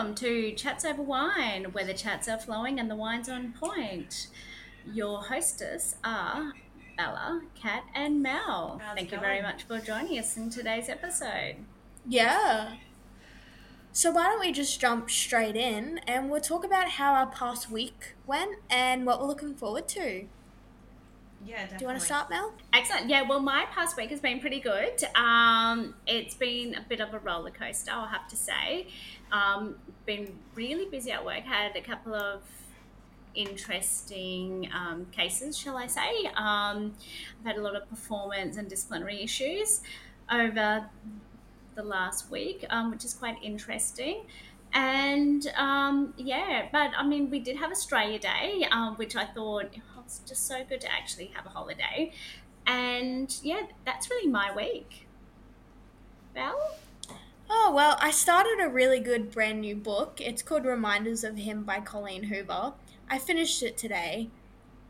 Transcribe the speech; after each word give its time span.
welcome 0.00 0.14
to 0.14 0.52
Chats 0.52 0.82
Over 0.86 1.02
Wine, 1.02 1.64
where 1.72 1.84
the 1.84 1.92
chats 1.92 2.26
are 2.26 2.38
flowing 2.38 2.80
and 2.80 2.90
the 2.90 2.96
wine's 2.96 3.28
on 3.28 3.52
point. 3.52 4.28
Your 4.90 5.24
hostess 5.24 5.96
are 6.02 6.54
Bella, 6.96 7.42
Kat, 7.54 7.84
and 7.94 8.22
Mel. 8.22 8.80
How's 8.82 8.94
Thank 8.94 9.12
it 9.12 9.16
you 9.16 9.20
very 9.20 9.42
much 9.42 9.64
for 9.64 9.78
joining 9.78 10.18
us 10.18 10.38
in 10.38 10.48
today's 10.48 10.88
episode. 10.88 11.56
Yeah. 12.08 12.76
So 13.92 14.10
why 14.10 14.22
don't 14.28 14.40
we 14.40 14.52
just 14.52 14.80
jump 14.80 15.10
straight 15.10 15.54
in 15.54 15.98
and 16.06 16.30
we'll 16.30 16.40
talk 16.40 16.64
about 16.64 16.92
how 16.92 17.12
our 17.12 17.26
past 17.26 17.70
week 17.70 18.14
went 18.26 18.56
and 18.70 19.04
what 19.04 19.20
we're 19.20 19.26
looking 19.26 19.54
forward 19.54 19.86
to. 19.88 20.24
Yeah, 21.44 21.56
definitely. 21.56 21.78
Do 21.78 21.84
you 21.84 21.86
want 21.88 22.00
to 22.00 22.06
start, 22.06 22.30
Mel? 22.30 22.54
Excellent. 22.72 23.08
Yeah, 23.08 23.22
well, 23.28 23.40
my 23.40 23.66
past 23.70 23.96
week 23.96 24.10
has 24.10 24.20
been 24.20 24.40
pretty 24.40 24.60
good. 24.60 25.02
Um, 25.14 25.94
it's 26.06 26.34
been 26.34 26.74
a 26.74 26.84
bit 26.88 27.00
of 27.00 27.12
a 27.12 27.18
roller 27.18 27.50
coaster, 27.50 27.90
I'll 27.92 28.06
have 28.06 28.28
to 28.28 28.36
say. 28.36 28.88
Um, 29.32 29.76
been 30.06 30.32
really 30.54 30.86
busy 30.86 31.12
at 31.12 31.24
work. 31.24 31.44
Had 31.44 31.76
a 31.76 31.80
couple 31.80 32.14
of 32.14 32.42
interesting 33.34 34.68
um, 34.74 35.06
cases, 35.12 35.56
shall 35.56 35.76
I 35.76 35.86
say. 35.86 36.26
Um, 36.36 36.94
I've 37.40 37.46
had 37.46 37.56
a 37.56 37.62
lot 37.62 37.76
of 37.76 37.88
performance 37.88 38.56
and 38.56 38.68
disciplinary 38.68 39.22
issues 39.22 39.82
over 40.30 40.86
the 41.74 41.82
last 41.82 42.30
week, 42.30 42.64
um, 42.70 42.90
which 42.90 43.04
is 43.04 43.14
quite 43.14 43.36
interesting. 43.42 44.22
And 44.72 45.46
um, 45.56 46.14
yeah, 46.16 46.68
but 46.70 46.90
I 46.96 47.04
mean, 47.06 47.30
we 47.30 47.40
did 47.40 47.56
have 47.56 47.70
Australia 47.70 48.18
Day, 48.18 48.66
um, 48.70 48.94
which 48.96 49.16
I 49.16 49.24
thought 49.24 49.66
oh, 49.76 50.02
it's 50.04 50.20
just 50.20 50.46
so 50.46 50.64
good 50.68 50.80
to 50.82 50.92
actually 50.92 51.26
have 51.34 51.46
a 51.46 51.48
holiday. 51.48 52.12
And 52.66 53.34
yeah, 53.42 53.62
that's 53.84 54.10
really 54.10 54.30
my 54.30 54.54
week. 54.54 55.08
Val? 56.34 56.74
Oh, 57.52 57.72
well, 57.74 57.96
I 57.98 58.12
started 58.12 58.60
a 58.62 58.68
really 58.68 59.00
good 59.00 59.32
brand 59.32 59.62
new 59.62 59.74
book. 59.74 60.20
It's 60.20 60.40
called 60.40 60.64
Reminders 60.64 61.24
of 61.24 61.36
Him 61.36 61.64
by 61.64 61.80
Colleen 61.80 62.22
Hoover. 62.24 62.74
I 63.08 63.18
finished 63.18 63.60
it 63.64 63.76
today 63.76 64.30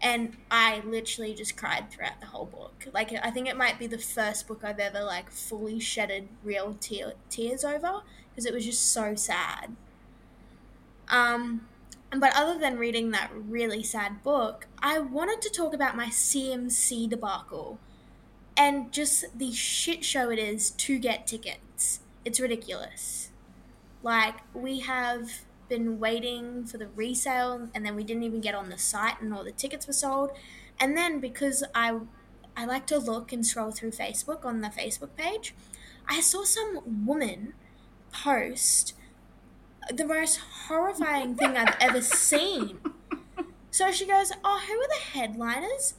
and 0.03 0.37
I 0.51 0.83
literally 0.85 1.33
just 1.33 1.57
cried 1.57 1.91
throughout 1.91 2.21
the 2.21 2.27
whole 2.27 2.45
book. 2.45 2.87
Like 2.93 3.15
I 3.23 3.31
think 3.31 3.49
it 3.49 3.57
might 3.57 3.79
be 3.79 3.87
the 3.87 3.97
first 3.97 4.47
book 4.47 4.63
I've 4.63 4.79
ever 4.79 5.03
like 5.03 5.31
fully 5.31 5.81
shedded 5.81 6.29
real 6.45 6.77
tear- 6.79 7.15
tears 7.31 7.65
over 7.65 8.03
because 8.29 8.45
it 8.45 8.53
was 8.53 8.67
just 8.67 8.93
so 8.93 9.15
sad. 9.15 9.75
Um 11.09 11.67
but 12.11 12.37
other 12.37 12.59
than 12.59 12.77
reading 12.77 13.11
that 13.13 13.31
really 13.35 13.83
sad 13.83 14.23
book, 14.23 14.67
I 14.83 14.99
wanted 14.99 15.41
to 15.43 15.49
talk 15.51 15.73
about 15.73 15.97
my 15.97 16.09
CMC 16.09 17.09
debacle 17.09 17.79
and 18.55 18.93
just 18.93 19.39
the 19.39 19.51
shit 19.51 20.05
show 20.05 20.31
it 20.31 20.39
is 20.39 20.71
to 20.73 20.99
get 20.99 21.27
tickets. 21.27 22.01
It's 22.31 22.39
ridiculous. 22.39 23.31
Like, 24.05 24.37
we 24.55 24.79
have 24.83 25.41
been 25.69 25.99
waiting 25.99 26.65
for 26.65 26.79
the 26.79 26.87
resale 26.87 27.69
and 27.75 27.85
then 27.85 27.97
we 27.97 28.05
didn't 28.05 28.23
even 28.23 28.41
get 28.41 28.55
on 28.55 28.69
the 28.69 28.79
site 28.79 29.21
and 29.21 29.35
all 29.35 29.43
the 29.43 29.51
tickets 29.51 29.89
were 29.89 29.93
sold. 29.93 30.31
And 30.79 30.97
then 30.97 31.19
because 31.19 31.65
I 31.75 31.99
I 32.57 32.67
like 32.67 32.87
to 32.87 32.99
look 32.99 33.33
and 33.33 33.45
scroll 33.45 33.73
through 33.73 33.91
Facebook 33.91 34.45
on 34.45 34.61
the 34.61 34.69
Facebook 34.69 35.17
page, 35.17 35.57
I 36.09 36.21
saw 36.21 36.45
some 36.45 37.05
woman 37.05 37.55
post 38.13 38.95
the 39.93 40.05
most 40.07 40.37
horrifying 40.69 41.35
thing 41.35 41.57
I've 41.57 41.75
ever 41.81 42.01
seen. 42.01 42.79
So 43.73 43.91
she 43.91 44.07
goes, 44.07 44.31
"Oh, 44.45 44.61
who 44.69 44.75
are 44.75 44.89
the 44.89 45.19
headliners? 45.19 45.95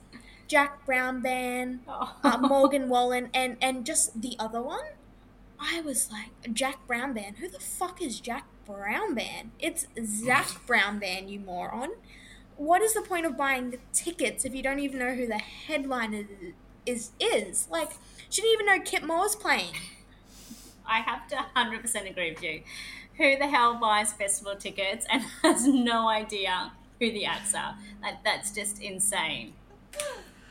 Jack 0.48 0.86
Brown 0.86 1.22
Band, 1.22 1.82
uh, 1.90 2.38
Morgan 2.40 2.88
Wallen, 2.88 3.30
and 3.34 3.58
and 3.62 3.86
just 3.86 4.22
the 4.22 4.38
other 4.40 4.62
one." 4.62 4.86
I 5.62 5.82
was 5.82 6.12
like, 6.12 6.32
"Jack 6.54 6.88
Brown 6.88 7.14
Band? 7.14 7.38
Who 7.38 7.48
the 7.48 7.60
fuck 7.60 8.02
is 8.02 8.20
Jack 8.20 8.46
Brown 8.66 9.14
Band? 9.14 9.52
It's 9.60 9.86
Zach 10.04 10.50
Brown 10.68 11.00
Band, 11.00 11.30
you 11.30 11.40
moron! 11.40 11.90
What 12.58 12.82
is 12.82 12.94
the 12.94 13.02
point 13.02 13.26
of 13.26 13.38
buying 13.38 13.70
the 13.70 13.80
tickets 13.94 14.44
if 14.44 14.56
you 14.56 14.64
don't 14.64 14.80
even 14.80 15.00
know 15.00 15.14
who 15.14 15.28
the 15.28 15.38
headliner 15.38 16.24
is? 16.86 17.12
Is 17.20 17.68
like, 17.70 17.92
she 18.30 18.42
didn't 18.42 18.54
even 18.54 18.66
know 18.66 18.80
Kip 18.84 19.04
Moore's 19.04 19.36
playing." 19.36 19.74
I 20.86 21.02
have 21.02 21.28
to 21.30 21.36
100% 21.56 22.10
agree 22.10 22.32
with 22.32 22.44
you. 22.44 22.64
Who 23.18 23.38
the 23.38 23.48
hell 23.48 23.76
buys 23.76 24.12
festival 24.14 24.56
tickets 24.56 25.06
and 25.10 25.22
has 25.44 25.66
no 25.68 26.10
idea 26.10 26.72
who 27.00 27.12
the 27.12 27.26
acts 27.26 27.54
are? 27.54 27.76
Like, 28.02 28.24
that's 28.24 28.52
just 28.52 28.82
insane. 28.82 29.54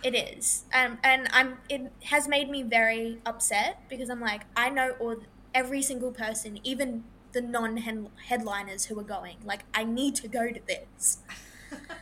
It 0.03 0.15
is, 0.15 0.65
um, 0.72 0.99
and 1.05 1.28
I'm. 1.31 1.59
It 1.69 1.93
has 2.05 2.27
made 2.27 2.49
me 2.49 2.62
very 2.62 3.19
upset 3.27 3.83
because 3.91 4.09
I'm 4.09 4.21
like, 4.21 4.43
I 4.56 4.71
know 4.71 4.93
all 4.99 5.16
every 5.55 5.83
single 5.83 6.11
person, 6.11 6.59
even 6.65 7.05
the 7.33 7.43
non-headliners 7.43 8.87
who 8.87 8.99
are 8.99 9.05
going. 9.05 9.37
Like, 9.44 9.65
I 9.75 9.84
need 9.84 10.15
to 10.16 10.28
go 10.28 10.50
to 10.53 10.60
this. 10.66 11.19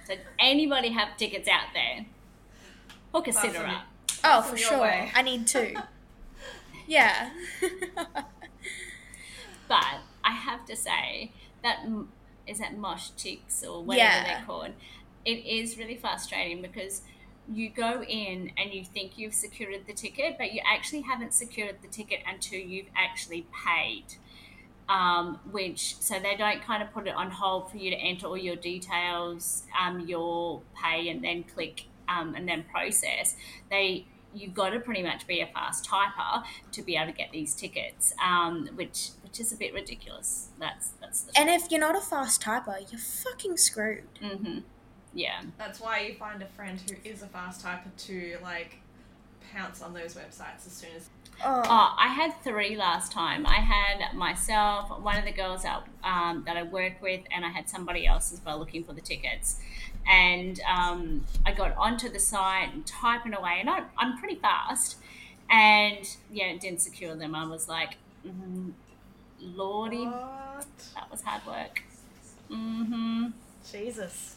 So, 0.06 0.14
anybody 0.38 0.88
have 0.92 1.19
tickets 1.19 1.47
out 1.47 1.75
there? 1.75 2.06
Hook 3.12 3.28
a 3.28 3.32
sitter 3.34 3.66
up. 3.66 3.82
Oh, 4.25 4.41
for 4.41 4.56
sure. 4.56 4.81
way. 4.81 5.10
I 5.14 5.20
need 5.20 5.47
two. 5.47 5.75
yeah. 6.87 7.28
But 9.69 10.00
I 10.25 10.31
have 10.32 10.64
to 10.66 10.76
say 10.76 11.32
that 11.62 11.84
is 12.47 12.58
that 12.58 12.76
mosh 12.78 13.10
chicks 13.16 13.62
or 13.62 13.82
whatever 13.82 14.04
Yeah. 14.08 14.25
they're 14.25 14.47
called. 14.47 14.70
It 15.25 15.44
is 15.44 15.76
really 15.76 15.97
frustrating 15.97 16.62
because 16.62 17.03
you 17.53 17.70
go 17.70 18.03
in 18.03 18.53
and 18.59 18.72
you 18.72 18.84
think 18.84 19.16
you've 19.16 19.34
secured 19.34 19.86
the 19.86 19.92
ticket, 19.92 20.36
but 20.38 20.53
you 20.53 20.60
actually 20.70 21.03
haven't 21.03 21.32
secured 21.32 21.76
the 21.82 21.88
ticket 21.88 22.20
until 22.31 22.60
you've 22.60 22.91
actually 22.97 23.47
paid. 23.66 24.04
Um, 24.88 25.38
which 25.50 25.97
so 26.00 26.19
they 26.19 26.34
don't 26.34 26.62
kind 26.62 26.82
of 26.82 26.91
put 26.92 27.06
it 27.06 27.14
on 27.14 27.31
hold 27.31 27.70
for 27.70 27.76
you 27.76 27.91
to 27.91 27.97
enter 27.97 28.26
all 28.26 28.38
your 28.38 28.56
details, 28.56 29.64
um, 29.78 30.00
your 30.00 30.62
pay, 30.75 31.10
and 31.10 31.22
then 31.22 31.44
click 31.44 31.84
um, 32.08 32.34
and 32.34 32.48
then 32.48 32.64
process. 32.72 33.37
They 33.70 34.06
you've 34.34 34.54
got 34.54 34.70
to 34.70 34.81
pretty 34.81 35.03
much 35.03 35.26
be 35.26 35.41
a 35.41 35.47
fast 35.47 35.87
typer 35.88 36.42
to 36.72 36.82
be 36.82 36.97
able 36.97 37.12
to 37.12 37.12
get 37.12 37.32
these 37.32 37.54
tickets, 37.54 38.14
um, 38.25 38.70
which 38.76 39.10
which 39.22 39.41
is 39.41 39.53
a 39.53 39.56
bit 39.56 39.75
ridiculous. 39.75 40.48
That's 40.58 40.92
that's 41.00 41.26
and 41.37 41.50
if 41.50 41.70
you're 41.70 41.81
not 41.81 41.94
a 41.94 42.00
fast 42.00 42.42
typer, 42.42 42.81
you're 42.91 42.98
fucking 42.98 43.58
screwed. 43.58 44.04
hmm 44.22 44.60
yeah. 45.14 45.41
That's 45.58 45.80
why 45.80 46.00
you 46.00 46.14
find 46.14 46.42
a 46.42 46.46
friend 46.46 46.78
who 46.88 46.96
is 47.08 47.22
a 47.22 47.26
fast 47.26 47.64
typer 47.64 47.94
to 48.06 48.36
like 48.42 48.76
pounce 49.52 49.82
on 49.82 49.94
those 49.94 50.14
websites 50.14 50.66
as 50.66 50.72
soon 50.72 50.91
as. 50.96 51.08
Oh, 51.44 51.62
Oh, 51.64 51.94
I 51.96 52.08
had 52.08 52.32
three 52.42 52.76
last 52.76 53.12
time. 53.12 53.46
I 53.46 53.56
had 53.60 54.12
myself, 54.14 54.91
one 55.00 55.16
of 55.16 55.24
the 55.24 55.30
girls 55.32 55.62
that, 55.62 55.84
um, 56.02 56.42
that 56.46 56.56
I 56.56 56.64
work 56.64 57.00
with, 57.00 57.20
and 57.32 57.44
I 57.44 57.48
had 57.50 57.69
somebody 57.69 58.06
else 58.08 58.32
as 58.32 58.41
well 58.44 58.58
looking 58.58 58.82
for 58.82 58.92
the 58.92 59.00
tickets. 59.00 59.60
And 60.10 60.58
um, 60.69 61.25
I 61.46 61.52
got 61.52 61.76
onto 61.76 62.08
the 62.08 62.19
site 62.19 62.72
and 62.75 62.84
typing 62.84 63.34
away, 63.34 63.58
and 63.60 63.70
I, 63.70 63.82
I'm 63.96 64.19
pretty 64.19 64.34
fast. 64.34 64.96
And 65.48 66.04
yeah, 66.32 66.46
it 66.46 66.60
didn't 66.60 66.80
secure 66.80 67.14
them. 67.14 67.36
I 67.36 67.46
was 67.46 67.69
like, 67.69 67.94
mm, 68.26 68.72
Lordy, 69.40 70.06
What? 70.06 70.66
that 70.96 71.08
was 71.10 71.22
hard 71.22 71.46
work. 71.46 71.82
Mm-hmm. 72.50 73.26
Jesus. 73.70 74.36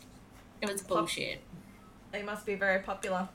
It 0.61 0.71
was 0.71 0.81
bullshit. 0.81 1.41
They 2.11 2.21
must 2.21 2.45
be 2.45 2.55
very 2.55 2.79
popular. 2.79 3.29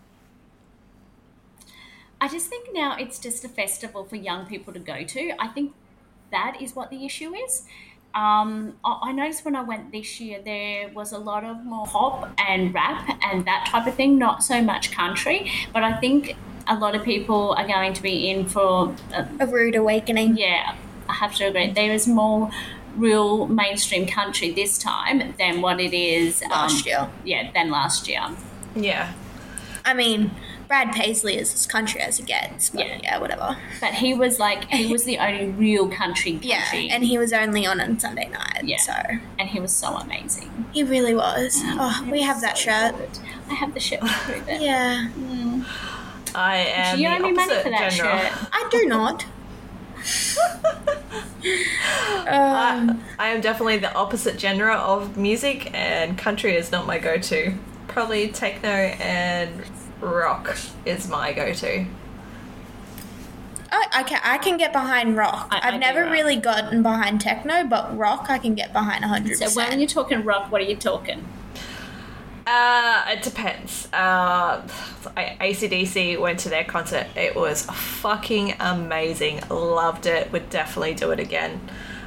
I 2.21 2.29
just 2.29 2.47
think 2.47 2.69
now 2.73 2.97
it's 2.99 3.19
just 3.19 3.45
a 3.45 3.49
festival 3.49 4.05
for 4.05 4.17
young 4.17 4.47
people 4.47 4.73
to 4.73 4.79
go 4.79 5.05
to. 5.05 5.33
I 5.39 5.49
think 5.49 5.75
that 6.31 6.59
is 6.61 6.75
what 6.75 6.91
the 6.91 7.05
issue 7.05 7.35
is. 7.35 7.65
Um, 8.15 8.77
I 8.85 8.99
I 9.03 9.13
noticed 9.13 9.45
when 9.45 9.57
I 9.57 9.63
went 9.63 9.93
this 9.93 10.21
year, 10.21 10.41
there 10.43 10.89
was 10.89 11.13
a 11.13 11.19
lot 11.19 11.45
of 11.45 11.65
more 11.65 11.87
pop 11.87 12.31
and 12.39 12.73
rap 12.73 13.19
and 13.23 13.45
that 13.45 13.67
type 13.71 13.87
of 13.87 13.95
thing, 13.95 14.19
not 14.19 14.43
so 14.43 14.63
much 14.63 14.91
country. 14.93 15.51
But 15.73 15.83
I 15.83 16.01
think 16.01 16.37
a 16.67 16.77
lot 16.77 16.95
of 16.95 17.05
people 17.05 17.53
are 17.59 17.67
going 17.67 17.93
to 17.93 18.03
be 18.03 18.31
in 18.31 18.47
for, 18.47 18.95
uh, 19.15 19.25
a 19.39 19.47
rude 19.47 19.77
awakening. 19.77 20.37
yeah, 20.37 20.75
I 21.09 21.15
have 21.15 21.35
to 21.37 21.49
agree. 21.49 21.71
There 21.71 21.93
is 21.93 22.09
more 22.09 22.51
real 22.97 23.47
mainstream 23.47 24.07
country 24.07 24.51
this 24.53 24.79
time 24.79 25.35
than 25.39 25.61
what 25.63 25.81
it 25.81 25.95
is 25.95 26.43
um, 26.43 26.49
Last 26.51 26.87
year. 26.87 27.09
Yeah, 27.25 27.51
than 27.53 27.71
last 27.71 28.09
year. 28.09 28.25
Yeah. 28.75 29.13
I 29.85 29.95
mean, 29.95 30.33
Brad 30.67 30.93
Paisley 30.93 31.37
is 31.37 31.55
as 31.55 31.65
country 31.67 32.01
as 32.01 32.19
it 32.19 32.27
gets. 32.27 32.71
But 32.71 32.87
Yeah. 32.89 32.99
yeah, 33.03 33.19
whatever. 33.19 33.57
But 33.81 33.95
he 33.95 34.15
was 34.15 34.41
like, 34.41 34.65
he 34.65 34.91
was 34.91 35.05
the 35.05 35.19
only 35.19 35.49
real 35.51 35.89
country 35.89 36.41
Yeah, 36.43 36.65
and 36.73 37.05
he 37.05 37.19
was 37.19 37.33
only 37.33 37.65
on 37.67 37.81
on 37.81 38.01
Sunday 38.01 38.29
night. 38.29 38.63
Yeah. 38.65 38.79
So 38.79 38.93
and 39.39 39.49
he 39.49 39.61
was 39.61 39.73
so 39.73 39.95
amazing. 39.97 40.51
he 40.73 40.83
really 40.83 41.15
was. 41.15 41.61
Oh, 41.65 42.03
we 42.11 42.19
was 42.19 42.27
have 42.27 42.41
that 42.41 42.59
so 42.59 42.65
shirt. 42.65 42.97
good. 42.97 43.19
I 43.49 43.55
have 43.55 43.75
the 43.75 43.81
shirt 43.81 44.01
to 44.01 44.07
prove 44.09 44.49
it. 44.49 44.61
Yeah. 44.61 45.09
I 46.35 46.57
am 46.57 46.99
you 46.99 47.09
the 47.09 47.15
owe 47.17 47.19
me 47.21 47.33
money 47.33 47.55
for 47.63 47.71
that 47.71 47.93
genre. 47.93 48.21
shirt. 48.29 48.49
I 48.53 48.69
do 48.73 48.87
not. 48.87 49.25
I, 52.29 52.77
um, 52.79 53.03
I 53.19 53.29
am 53.29 53.41
definitely 53.41 53.79
the 53.79 53.95
opposite 53.95 54.41
genre 54.41 54.75
of 54.75 55.17
music, 55.17 55.71
and 55.75 56.19
country 56.19 56.57
is 56.57 56.73
not 56.73 56.87
my 56.87 56.99
go-to. 56.99 57.55
Probably 57.89 58.29
techno 58.29 58.69
and 58.69 59.63
rock 60.01 60.57
is 60.85 61.09
my 61.09 61.33
go-to. 61.33 61.87
Oh, 63.73 63.85
okay, 64.01 64.17
I 64.25 64.39
can 64.39 64.57
get 64.57 64.73
behind 64.73 65.17
rock. 65.17 65.49
I- 65.51 65.57
I, 65.57 65.61
I 65.61 65.65
have 65.67 65.75
do 65.75 65.81
never 65.81 66.03
rock. 66.03 66.13
really 66.13 66.37
gotten 66.37 66.83
behind 66.83 67.21
techno, 67.21 67.65
but 67.65 67.97
rock 67.97 68.27
I 68.29 68.39
can 68.39 68.55
get 68.55 68.73
behind 68.73 69.05
100%. 69.05 69.37
So 69.37 69.57
when 69.57 69.79
you're 69.81 69.89
talking 69.89 70.25
rock, 70.25 70.51
what 70.53 70.61
are 70.61 70.65
you 70.65 70.77
talking? 70.77 71.25
Uh, 72.47 73.05
it 73.09 73.23
depends. 73.23 73.89
Uh, 73.93 74.61
ACDC 75.17 76.19
went 76.21 76.39
to 76.41 76.49
their 76.49 76.65
concert. 76.65 77.07
It 77.17 77.35
was 77.35 77.63
fucking 77.65 78.55
amazing. 78.61 79.43
Loved 79.51 80.07
it. 80.07 80.31
Would 80.31 80.49
definitely 80.49 80.95
do 80.95 81.11
it 81.11 81.19
again. 81.19 81.61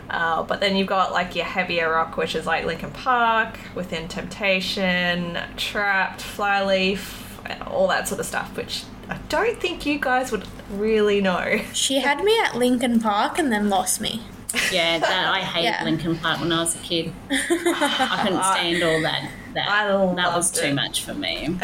Uh, 0.10 0.44
but 0.44 0.60
then 0.60 0.76
you've 0.76 0.88
got 0.88 1.12
like 1.12 1.36
your 1.36 1.46
heavier 1.46 1.92
rock, 1.92 2.18
which 2.18 2.36
is 2.36 2.46
like 2.46 2.66
Linkin 2.66 2.92
Park, 2.92 3.60
Within 3.76 4.08
Temptation, 4.08 5.38
Trapt, 5.56 6.22
Flyleaf, 6.22 7.40
all 7.68 7.88
that 7.90 8.08
sort 8.08 8.20
of 8.20 8.26
stuff, 8.26 8.56
which 8.58 8.84
I 9.10 9.18
don't 9.28 9.60
think 9.60 9.86
you 9.86 10.00
guys 10.00 10.32
would 10.32 10.48
really 10.72 11.22
know. 11.22 11.62
she 11.74 12.00
had 12.00 12.24
me 12.24 12.40
at 12.46 12.56
Linkin 12.56 13.00
Park 13.00 13.38
and 13.38 13.52
then 13.52 13.70
lost 13.70 14.02
me. 14.02 14.24
Yeah, 14.72 14.98
that 15.00 15.32
I 15.34 15.40
hate 15.42 15.64
Yeah. 15.66 15.84
Linkin 15.84 16.18
Park 16.18 16.40
when 16.40 16.52
I 16.52 16.60
was 16.62 16.76
a 16.76 16.80
kid. 16.80 17.14
I 17.30 18.22
couldn't 18.24 18.44
stand 18.54 18.84
all 18.84 19.02
that. 19.02 19.30
That 19.54 20.16
that 20.16 20.36
was 20.36 20.52
too 20.52 20.68
it. 20.68 20.74
much 20.76 21.04
for 21.04 21.14
me. 21.14 21.58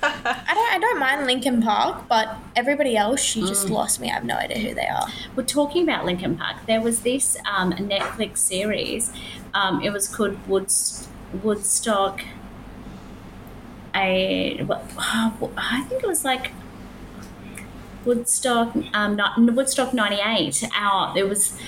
I 0.00 0.52
don't 0.54 0.72
I 0.74 0.78
don't 0.80 0.98
mind 1.00 1.26
Linkin 1.26 1.60
Park, 1.62 2.04
but 2.08 2.36
everybody 2.54 2.96
else 2.96 3.20
she 3.20 3.42
Mm. 3.42 3.48
just 3.48 3.68
lost 3.70 3.98
me. 4.00 4.10
I 4.10 4.14
have 4.14 4.24
no 4.24 4.36
idea 4.36 4.58
who 4.58 4.74
they 4.74 4.86
are. 4.86 5.08
We're 5.34 5.42
talking 5.44 5.82
about 5.82 6.04
Linkin 6.04 6.36
Park. 6.36 6.56
There 6.66 6.80
was 6.80 7.00
this 7.00 7.36
um, 7.50 7.72
Netflix 7.72 8.38
series. 8.38 9.12
Um, 9.54 9.82
it 9.82 9.90
was 9.90 10.06
called 10.06 10.36
Woods, 10.46 11.08
Woodstock. 11.42 12.20
A 13.94 14.62
what, 14.64 14.84
I 15.56 15.82
think 15.88 16.02
it 16.04 16.06
was 16.06 16.24
like 16.24 16.52
Woodstock. 18.04 18.76
Um, 18.94 19.16
not 19.16 19.38
Woodstock 19.40 19.92
'98. 19.92 20.64
Out. 20.76 21.16
It 21.16 21.28
was 21.28 21.58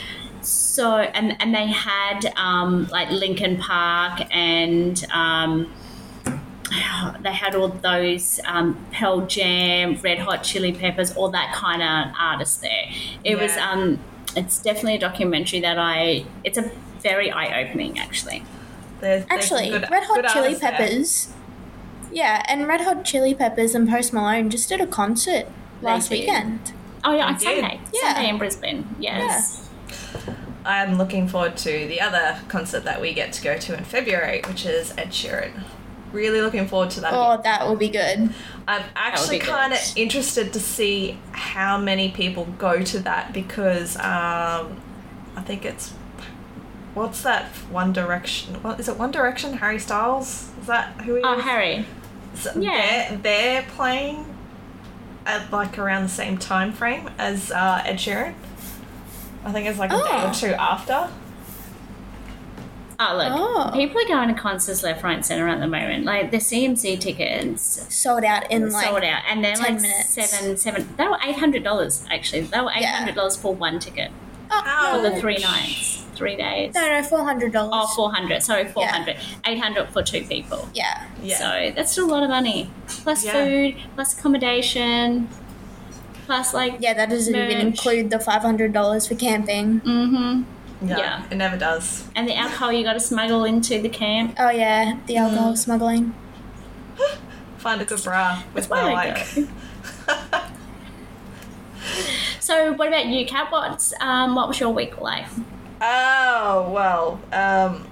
so, 0.46 0.96
and 0.98 1.40
and 1.40 1.54
they 1.54 1.66
had 1.66 2.32
um, 2.36 2.86
like 2.88 3.10
Linkin 3.10 3.56
Park 3.58 4.22
and. 4.30 5.04
Um, 5.12 5.72
they 7.22 7.32
had 7.32 7.56
all 7.56 7.66
those 7.68 8.38
um, 8.44 8.86
Pearl 8.92 9.26
Jam, 9.26 9.96
Red 10.02 10.20
Hot 10.20 10.44
Chili 10.44 10.72
Peppers, 10.72 11.12
all 11.16 11.28
that 11.30 11.52
kind 11.52 11.82
of 11.82 12.14
artists 12.18 12.58
there. 12.58 12.84
It 13.24 13.36
was 13.38 13.56
um, 13.56 13.98
it's 14.36 14.62
definitely 14.62 14.94
a 14.94 15.00
documentary 15.00 15.60
that 15.60 15.78
I. 15.78 16.24
It's 16.44 16.58
a 16.58 16.70
very 17.00 17.30
eye 17.30 17.62
opening 17.64 17.98
actually. 17.98 18.44
There's, 19.00 19.24
there's 19.26 19.42
Actually, 19.50 19.70
good- 19.70 19.90
Red 19.90 20.04
Hot 20.04 20.24
Chili 20.32 20.44
artists 20.46 20.60
there. 20.60 20.70
Peppers. 20.72 21.32
Yeah, 22.12 22.42
and 22.48 22.68
Red 22.68 22.82
Hot 22.82 23.04
Chili 23.04 23.34
Peppers 23.34 23.74
and 23.74 23.88
Post 23.88 24.12
Malone 24.12 24.50
just 24.50 24.68
did 24.68 24.80
a 24.80 24.86
concert 24.86 25.46
last 25.80 26.08
did. 26.10 26.20
weekend. 26.20 26.72
Oh 27.02 27.14
yeah, 27.16 27.24
I 27.26 27.28
on 27.28 27.32
did. 27.34 27.42
Sunday, 27.42 27.80
Yeah. 27.94 28.12
Sunday 28.14 28.28
in 28.28 28.38
Brisbane. 28.38 28.96
Yes. 28.98 29.69
I'm 30.64 30.98
looking 30.98 31.26
forward 31.28 31.56
to 31.58 31.70
the 31.70 32.00
other 32.00 32.38
concert 32.48 32.84
that 32.84 33.00
we 33.00 33.12
get 33.14 33.32
to 33.34 33.42
go 33.42 33.56
to 33.58 33.76
in 33.76 33.84
February, 33.84 34.42
which 34.46 34.66
is 34.66 34.92
Ed 34.98 35.08
Sheeran. 35.10 35.62
Really 36.12 36.40
looking 36.40 36.66
forward 36.66 36.90
to 36.90 37.00
that. 37.02 37.12
Oh, 37.14 37.40
that 37.42 37.66
will 37.68 37.76
be 37.76 37.88
good. 37.88 38.34
I'm 38.66 38.82
actually 38.96 39.38
kind 39.38 39.72
of 39.72 39.78
interested 39.96 40.52
to 40.52 40.60
see 40.60 41.18
how 41.32 41.78
many 41.78 42.10
people 42.10 42.46
go 42.58 42.82
to 42.82 42.98
that 43.00 43.32
because 43.32 43.96
um, 43.96 44.80
I 45.36 45.42
think 45.44 45.64
it's 45.64 45.90
what's 46.94 47.22
that 47.22 47.46
One 47.70 47.92
Direction? 47.92 48.60
What 48.62 48.80
is 48.80 48.88
it? 48.88 48.96
One 48.98 49.12
Direction? 49.12 49.54
Harry 49.58 49.78
Styles? 49.78 50.50
Is 50.60 50.66
that 50.66 51.00
who 51.02 51.14
he 51.14 51.22
Oh, 51.22 51.38
is? 51.38 51.44
Harry. 51.44 51.86
So 52.34 52.52
yeah. 52.58 53.10
They're, 53.10 53.18
they're 53.18 53.62
playing 53.62 54.36
at 55.26 55.52
like 55.52 55.78
around 55.78 56.02
the 56.02 56.08
same 56.08 56.38
time 56.38 56.72
frame 56.72 57.08
as 57.18 57.52
uh, 57.52 57.82
Ed 57.84 57.96
Sheeran. 57.96 58.34
I 59.44 59.52
think 59.52 59.66
it's 59.66 59.78
like 59.78 59.90
a 59.90 59.96
day 59.96 60.02
Oh. 60.04 60.30
or 60.30 60.34
two 60.34 60.48
after. 60.54 61.08
Oh 63.02 63.16
look, 63.16 63.32
Oh. 63.32 63.70
people 63.72 63.98
are 63.98 64.06
going 64.06 64.28
to 64.28 64.34
concerts 64.38 64.82
left, 64.82 65.02
right, 65.02 65.14
and 65.14 65.24
center 65.24 65.48
at 65.48 65.58
the 65.58 65.66
moment. 65.66 66.04
Like 66.04 66.30
the 66.30 66.36
CMC 66.36 67.00
tickets 67.00 67.86
Sold 67.88 68.24
out 68.24 68.50
in 68.50 68.70
like 68.70 68.84
sold 68.86 69.02
out, 69.02 69.22
and 69.28 69.42
they're 69.42 69.54
10 69.54 69.64
like 69.74 69.80
minutes. 69.82 70.08
seven, 70.10 70.56
seven. 70.58 70.86
They 70.98 71.06
were 71.08 71.16
eight 71.24 71.36
hundred 71.36 71.64
dollars 71.64 72.04
actually. 72.10 72.42
They 72.42 72.60
were 72.60 72.70
eight 72.74 72.82
Yeah. 72.82 73.10
dollars 73.12 73.36
for 73.36 73.54
one 73.54 73.78
ticket 73.78 74.10
oh, 74.50 75.00
for 75.02 75.08
the 75.10 75.18
three 75.18 75.38
nights, 75.38 76.04
three 76.14 76.36
days. 76.36 76.74
No, 76.74 76.86
no, 76.86 77.02
four 77.02 77.24
hundred 77.24 77.52
dollars. 77.54 77.70
Oh, 77.72 77.86
400. 77.96 78.42
Sorry, 78.42 78.66
400. 78.68 79.16
800 79.46 79.88
for 79.88 80.02
two 80.02 80.22
people. 80.24 80.68
Yeah. 80.74 81.06
Yeah. 81.22 81.38
So 81.38 81.72
that's 81.74 81.92
still 81.92 82.04
a 82.04 82.12
lot 82.12 82.22
of 82.22 82.28
money. 82.28 82.70
Plus 82.86 83.24
Yeah. 83.24 83.32
food, 83.32 83.76
plus 83.94 84.18
accommodation, 84.18 85.26
plus 86.30 86.54
like. 86.54 86.76
Yeah, 86.78 86.94
that 86.94 87.10
doesn't 87.10 87.34
even 87.34 87.58
include 87.66 88.10
the 88.10 88.20
five 88.20 88.42
hundred 88.42 88.72
dollars 88.72 89.08
for 89.08 89.16
camping. 89.16 89.80
Mm-hmm. 89.80 90.88
Yeah, 90.88 90.98
Yeah. 90.98 91.24
it 91.30 91.34
never 91.34 91.56
does. 91.56 92.08
And 92.14 92.28
the 92.28 92.36
alcohol 92.36 92.72
you 92.72 92.84
got 92.84 92.92
to 92.94 93.00
smuggle 93.00 93.44
into 93.44 93.82
the 93.82 93.88
camp. 93.88 94.36
Oh 94.38 94.50
yeah, 94.50 94.96
the 95.06 95.14
Mm. 95.14 95.20
alcohol 95.24 95.56
smuggling. 95.56 96.14
Find 97.58 97.80
a 97.82 97.84
good 97.84 98.02
bra 98.04 98.42
with 98.54 98.70
my 98.70 98.92
like. 98.92 99.26
So 102.40 102.72
what 102.72 102.88
about 102.88 103.06
you, 103.06 103.26
Kat? 103.26 103.50
What's 103.50 103.92
um, 104.00 104.34
what 104.34 104.48
was 104.48 104.58
your 104.60 104.70
week 104.70 105.00
like? 105.00 105.26
Oh 105.80 106.70
well, 106.72 107.20
um, 107.32 107.86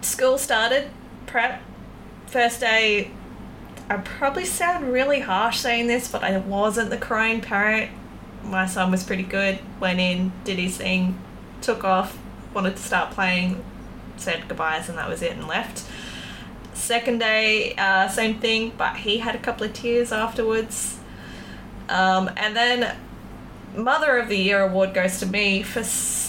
school 0.00 0.38
started 0.38 0.90
prep. 1.26 1.60
First 2.26 2.60
day, 2.60 3.10
I 3.90 3.96
probably 3.96 4.44
sound 4.44 4.92
really 4.92 5.18
harsh 5.18 5.58
saying 5.58 5.88
this, 5.88 6.06
but 6.06 6.22
I 6.22 6.38
wasn't 6.38 6.90
the 6.90 6.96
crying 6.96 7.40
parent. 7.40 7.90
My 8.44 8.66
son 8.66 8.92
was 8.92 9.02
pretty 9.02 9.24
good. 9.24 9.58
Went 9.80 9.98
in, 9.98 10.30
did 10.44 10.60
his 10.60 10.76
thing, 10.76 11.18
took 11.60 11.82
off, 11.82 12.16
wanted 12.54 12.76
to 12.76 12.82
start 12.82 13.10
playing, 13.10 13.64
said 14.16 14.46
goodbyes, 14.46 14.88
and 14.88 14.96
that 14.96 15.08
was 15.08 15.22
it, 15.22 15.32
and 15.32 15.48
left. 15.48 15.84
Second 16.72 17.18
day, 17.18 17.74
uh, 17.74 18.06
same 18.06 18.38
thing, 18.38 18.72
but 18.78 18.98
he 18.98 19.18
had 19.18 19.34
a 19.34 19.38
couple 19.38 19.66
of 19.66 19.72
tears 19.72 20.12
afterwards. 20.12 21.00
Um, 21.88 22.30
and 22.36 22.54
then 22.54 22.96
Mother 23.74 24.18
of 24.18 24.28
the 24.28 24.36
Year 24.36 24.62
award 24.62 24.94
goes 24.94 25.18
to 25.18 25.26
me 25.26 25.64
for 25.64 25.82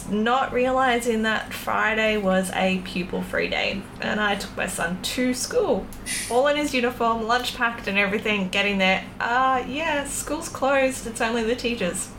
not 0.09 0.53
realizing 0.53 1.23
that 1.23 1.53
Friday 1.53 2.17
was 2.17 2.51
a 2.53 2.79
pupil 2.85 3.21
free 3.21 3.47
day. 3.47 3.81
And 3.99 4.19
I 4.19 4.35
took 4.35 4.55
my 4.55 4.67
son 4.67 5.01
to 5.01 5.33
school, 5.33 5.85
all 6.29 6.47
in 6.47 6.57
his 6.57 6.73
uniform, 6.73 7.27
lunch 7.27 7.55
packed 7.55 7.87
and 7.87 7.97
everything, 7.97 8.49
getting 8.49 8.77
there. 8.77 9.03
Ah, 9.19 9.55
uh, 9.61 9.65
yeah, 9.67 10.05
school's 10.05 10.49
closed. 10.49 11.07
It's 11.07 11.21
only 11.21 11.43
the 11.43 11.55
teachers. 11.55 12.09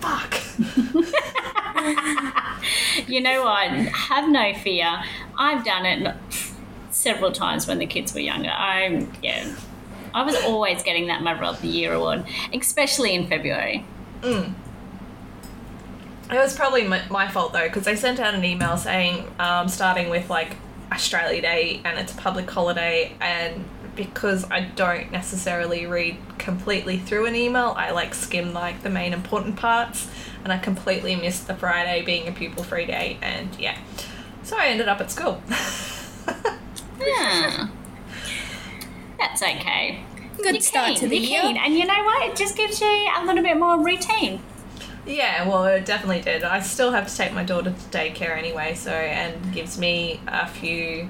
Fuck. 0.00 0.40
You 3.06 3.20
know 3.20 3.44
what? 3.44 3.70
Have 3.70 4.28
no 4.28 4.54
fear. 4.54 5.02
I've 5.38 5.64
done 5.64 5.86
it 5.86 6.16
several 6.90 7.30
times 7.32 7.66
when 7.66 7.78
the 7.78 7.86
kids 7.86 8.14
were 8.14 8.20
younger. 8.20 8.50
I'm 8.50 9.12
yeah. 9.22 9.54
I 10.14 10.22
was 10.22 10.34
always 10.44 10.82
getting 10.82 11.08
that 11.08 11.22
Mother 11.22 11.44
of 11.44 11.60
the 11.60 11.68
Year 11.68 11.92
award, 11.92 12.24
especially 12.54 13.14
in 13.14 13.26
February. 13.26 13.84
Mm. 14.22 14.54
It 16.30 16.34
was 16.38 16.56
probably 16.56 16.84
my, 16.84 17.02
my 17.08 17.28
fault 17.28 17.52
though, 17.52 17.66
because 17.68 17.86
I 17.86 17.94
sent 17.94 18.18
out 18.18 18.34
an 18.34 18.44
email 18.44 18.76
saying, 18.76 19.32
um, 19.38 19.68
starting 19.68 20.08
with 20.10 20.28
like 20.28 20.56
Australia 20.92 21.40
Day 21.40 21.80
and 21.84 21.98
it's 21.98 22.12
a 22.12 22.16
public 22.16 22.50
holiday, 22.50 23.14
and 23.20 23.64
because 23.94 24.44
I 24.50 24.60
don't 24.60 25.10
necessarily 25.10 25.86
read 25.86 26.16
completely 26.38 26.98
through 26.98 27.26
an 27.26 27.34
email, 27.36 27.74
I 27.76 27.92
like 27.92 28.12
skim 28.14 28.52
like 28.52 28.82
the 28.82 28.90
main 28.90 29.12
important 29.12 29.56
parts, 29.56 30.08
and 30.44 30.52
I 30.52 30.58
completely 30.58 31.16
missed 31.16 31.46
the 31.46 31.54
Friday 31.54 32.02
being 32.04 32.28
a 32.28 32.32
pupil 32.32 32.62
free 32.64 32.86
day, 32.86 33.18
and 33.22 33.48
yeah, 33.58 33.78
so 34.42 34.56
I 34.58 34.66
ended 34.66 34.88
up 34.88 35.00
at 35.00 35.10
school. 35.10 35.40
Yeah. 37.00 37.68
That's 39.18 39.42
okay. 39.42 40.02
Good 40.36 40.54
You're 40.54 40.60
start 40.60 40.88
keen, 40.88 40.98
to 40.98 41.08
the 41.08 41.16
you're 41.16 41.30
year. 41.30 41.42
keen. 41.42 41.56
And 41.56 41.74
you 41.74 41.86
know 41.86 42.02
what? 42.04 42.28
It 42.28 42.36
just 42.36 42.56
gives 42.56 42.80
you 42.80 42.86
a 43.16 43.24
little 43.24 43.42
bit 43.42 43.56
more 43.58 43.82
routine. 43.82 44.40
Yeah, 45.06 45.48
well, 45.48 45.64
it 45.66 45.84
definitely 45.86 46.20
did. 46.22 46.42
I 46.42 46.60
still 46.60 46.90
have 46.90 47.06
to 47.08 47.16
take 47.16 47.32
my 47.32 47.44
daughter 47.44 47.70
to 47.70 47.96
daycare 47.96 48.36
anyway, 48.36 48.74
so 48.74 48.90
and 48.90 49.52
gives 49.54 49.78
me 49.78 50.20
a 50.26 50.46
few 50.48 51.08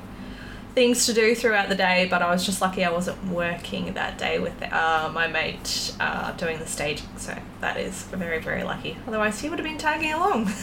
things 0.74 1.06
to 1.06 1.14
do 1.14 1.34
throughout 1.34 1.70
the 1.70 1.74
day. 1.74 2.06
But 2.10 2.20
I 2.20 2.30
was 2.30 2.44
just 2.44 2.60
lucky 2.60 2.84
I 2.84 2.90
wasn't 2.90 3.24
working 3.28 3.94
that 3.94 4.18
day 4.18 4.38
with 4.38 4.52
uh, 4.70 5.10
my 5.14 5.26
mate 5.26 5.94
uh, 5.98 6.32
doing 6.32 6.58
the 6.58 6.66
staging, 6.66 7.08
so 7.16 7.34
that 7.62 7.78
is 7.78 8.02
very 8.04 8.38
very 8.38 8.64
lucky. 8.64 8.98
Otherwise, 9.08 9.40
he 9.40 9.48
would 9.48 9.58
have 9.58 9.66
been 9.66 9.78
tagging 9.78 10.12
along. 10.12 10.50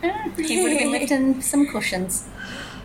Ah, 0.00 0.26
You 0.36 0.62
would 0.62 0.70
have 0.70 0.78
been 0.80 0.92
lifting 0.92 1.42
some 1.42 1.66
cushions. 1.66 2.28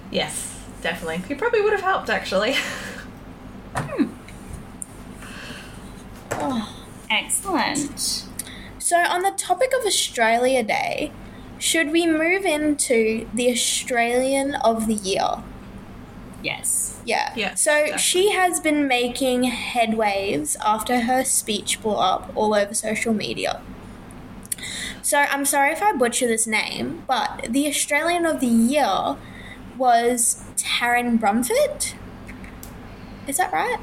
yes, 0.10 0.60
definitely. 0.82 1.20
He 1.28 1.36
probably 1.36 1.62
would 1.62 1.72
have 1.74 1.82
helped 1.84 2.10
actually. 2.10 2.56
Oh. 6.32 6.84
Excellent. 7.10 8.26
So, 8.94 9.00
on 9.00 9.24
the 9.24 9.32
topic 9.32 9.74
of 9.74 9.88
Australia 9.88 10.62
Day, 10.62 11.12
should 11.58 11.92
we 11.92 12.06
move 12.06 12.46
into 12.46 13.28
the 13.34 13.50
Australian 13.50 14.54
of 14.54 14.86
the 14.86 14.94
Year? 14.94 15.42
Yes. 16.44 17.02
Yeah. 17.04 17.34
Yeah, 17.36 17.56
So, 17.56 17.98
she 17.98 18.34
has 18.34 18.60
been 18.60 18.88
making 18.88 19.46
headwaves 19.46 20.56
after 20.64 21.00
her 21.00 21.24
speech 21.24 21.82
blew 21.82 21.96
up 21.96 22.32
all 22.36 22.54
over 22.54 22.76
social 22.76 23.16
media. 23.16 23.64
So 25.02 25.18
I'm 25.18 25.44
sorry 25.44 25.72
if 25.72 25.82
I 25.82 25.94
butcher 25.94 26.28
this 26.28 26.46
name, 26.46 27.04
but 27.08 27.48
the 27.50 27.68
Australian 27.68 28.28
of 28.28 28.42
the 28.42 28.46
Year 28.46 29.18
was 29.76 30.44
Taryn 30.56 31.18
Brumfitt. 31.18 31.96
Is 33.28 33.38
that 33.38 33.52
right? 33.52 33.80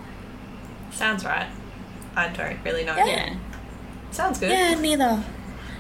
Sounds 0.93 1.25
right. 1.25 1.49
I 2.15 2.29
don't 2.29 2.63
really 2.65 2.85
know. 2.85 2.95
Yeah. 2.95 3.07
Yeah. 3.07 3.37
Sounds 4.11 4.39
good. 4.39 4.51
Yeah, 4.51 4.75
neither. 4.75 5.25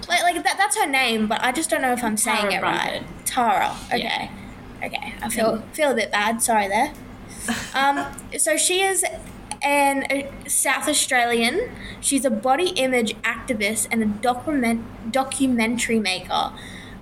Like, 0.08 0.22
like 0.22 0.42
that, 0.42 0.56
that's 0.58 0.78
her 0.78 0.86
name, 0.86 1.26
but 1.26 1.42
I 1.42 1.52
just 1.52 1.70
don't 1.70 1.82
know 1.82 1.92
if 1.92 2.02
I'm 2.02 2.16
saying 2.16 2.50
Tara 2.50 2.54
it 2.54 2.62
right. 2.62 3.02
Tara. 3.24 3.76
Okay. 3.86 3.98
Yeah. 4.00 4.30
Okay. 4.82 5.14
I 5.22 5.28
feel 5.28 5.62
feel 5.72 5.92
a 5.92 5.94
bit 5.94 6.10
bad. 6.10 6.42
Sorry 6.42 6.68
there. 6.68 6.92
Um, 7.74 8.06
so 8.38 8.56
she 8.56 8.80
is 8.80 9.04
an 9.62 10.04
a 10.10 10.30
South 10.48 10.88
Australian. 10.88 11.70
She's 12.00 12.24
a 12.24 12.30
body 12.30 12.70
image 12.70 13.14
activist 13.22 13.88
and 13.90 14.02
a 14.02 14.06
document 14.06 15.12
documentary 15.12 16.00
maker. 16.00 16.52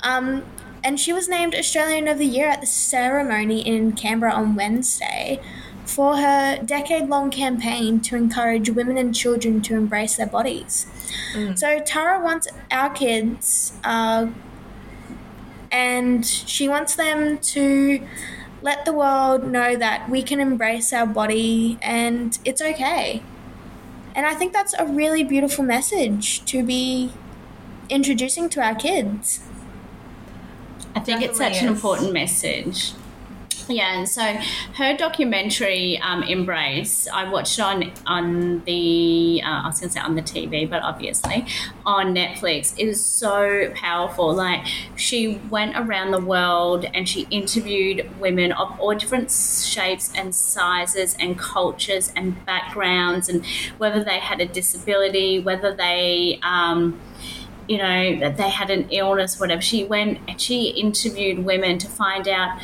Um, 0.03 0.45
and 0.85 0.99
she 1.01 1.13
was 1.13 1.29
named 1.29 1.55
Australian 1.55 2.09
of 2.09 2.19
the 2.19 2.27
Year 2.27 2.49
at 2.49 2.61
the 2.61 2.67
ceremony 2.67 3.67
in 3.67 3.93
Canberra 3.93 4.33
on 4.33 4.55
Wednesday 4.55 5.41
for 5.85 6.19
her 6.19 6.63
decade 6.63 7.09
long 7.09 7.31
campaign 7.31 8.01
to 8.01 8.15
encourage 8.17 8.71
women 8.71 8.97
and 8.99 9.15
children 9.15 9.61
to 9.63 9.75
embrace 9.75 10.17
their 10.17 10.27
bodies. 10.27 10.87
So 11.57 11.81
Tara 11.81 12.23
wants 12.23 12.49
our 12.71 12.91
kids, 12.91 13.73
uh, 13.85 14.29
and 15.71 16.25
she 16.27 16.69
wants 16.69 16.97
them 16.97 17.39
to 17.39 18.07
let 18.63 18.85
the 18.85 18.93
world 18.93 19.45
know 19.47 19.77
that 19.77 20.09
we 20.09 20.23
can 20.23 20.41
embrace 20.41 20.93
our 20.93 21.07
body 21.07 21.79
and 21.83 22.39
it's 22.45 22.61
okay. 22.61 23.23
And 24.15 24.27
I 24.27 24.35
think 24.35 24.53
that's 24.53 24.75
a 24.75 24.85
really 24.87 25.23
beautiful 25.23 25.65
message 25.65 26.45
to 26.47 26.65
be 26.65 27.13
introducing 27.89 28.49
to 28.51 28.61
our 28.61 28.75
kids. 28.75 29.41
I 30.95 31.01
think 31.01 31.23
it's 31.23 31.39
Definitely 31.39 31.55
such 31.55 31.63
an 31.63 31.69
important 31.69 32.13
message. 32.13 32.95
Yeah, 33.69 33.99
and 33.99 34.09
so 34.09 34.23
her 34.77 34.97
documentary 34.97 35.99
um, 35.99 36.23
"Embrace," 36.23 37.07
I 37.13 37.31
watched 37.31 37.61
on 37.61 37.93
on 38.07 38.65
the 38.65 39.43
uh, 39.45 39.63
I 39.65 39.67
was 39.67 39.81
going 39.81 39.91
to 39.91 39.95
say 39.95 40.01
on 40.01 40.15
the 40.15 40.23
TV, 40.23 40.69
but 40.69 40.83
obviously 40.83 41.47
on 41.85 42.15
Netflix. 42.15 42.73
It 42.79 42.89
is 42.89 43.05
so 43.05 43.71
powerful. 43.75 44.35
Like 44.35 44.67
she 44.97 45.37
went 45.51 45.77
around 45.77 46.13
the 46.13 46.21
world 46.21 46.87
and 46.95 47.07
she 47.07 47.27
interviewed 47.31 48.09
women 48.19 48.53
of 48.53 48.81
all 48.81 48.95
different 48.95 49.31
shapes 49.31 50.11
and 50.15 50.35
sizes 50.35 51.15
and 51.21 51.39
cultures 51.39 52.11
and 52.17 52.43
backgrounds, 52.47 53.29
and 53.29 53.45
whether 53.77 54.03
they 54.03 54.19
had 54.19 54.41
a 54.41 54.47
disability, 54.47 55.41
whether 55.41 55.75
they 55.75 56.41
um, 56.43 56.99
you 57.69 57.77
know, 57.77 58.19
that 58.21 58.39
they 58.39 58.49
had 58.49 58.71
an 58.71 58.89
illness, 58.89 59.39
whatever. 59.39 59.61
She 59.61 59.85
went 59.85 60.21
and 60.27 60.41
she 60.41 60.69
interviewed 60.71 61.41
women 61.45 61.77
to 61.77 61.87
find 61.87 62.27
out 62.27 62.59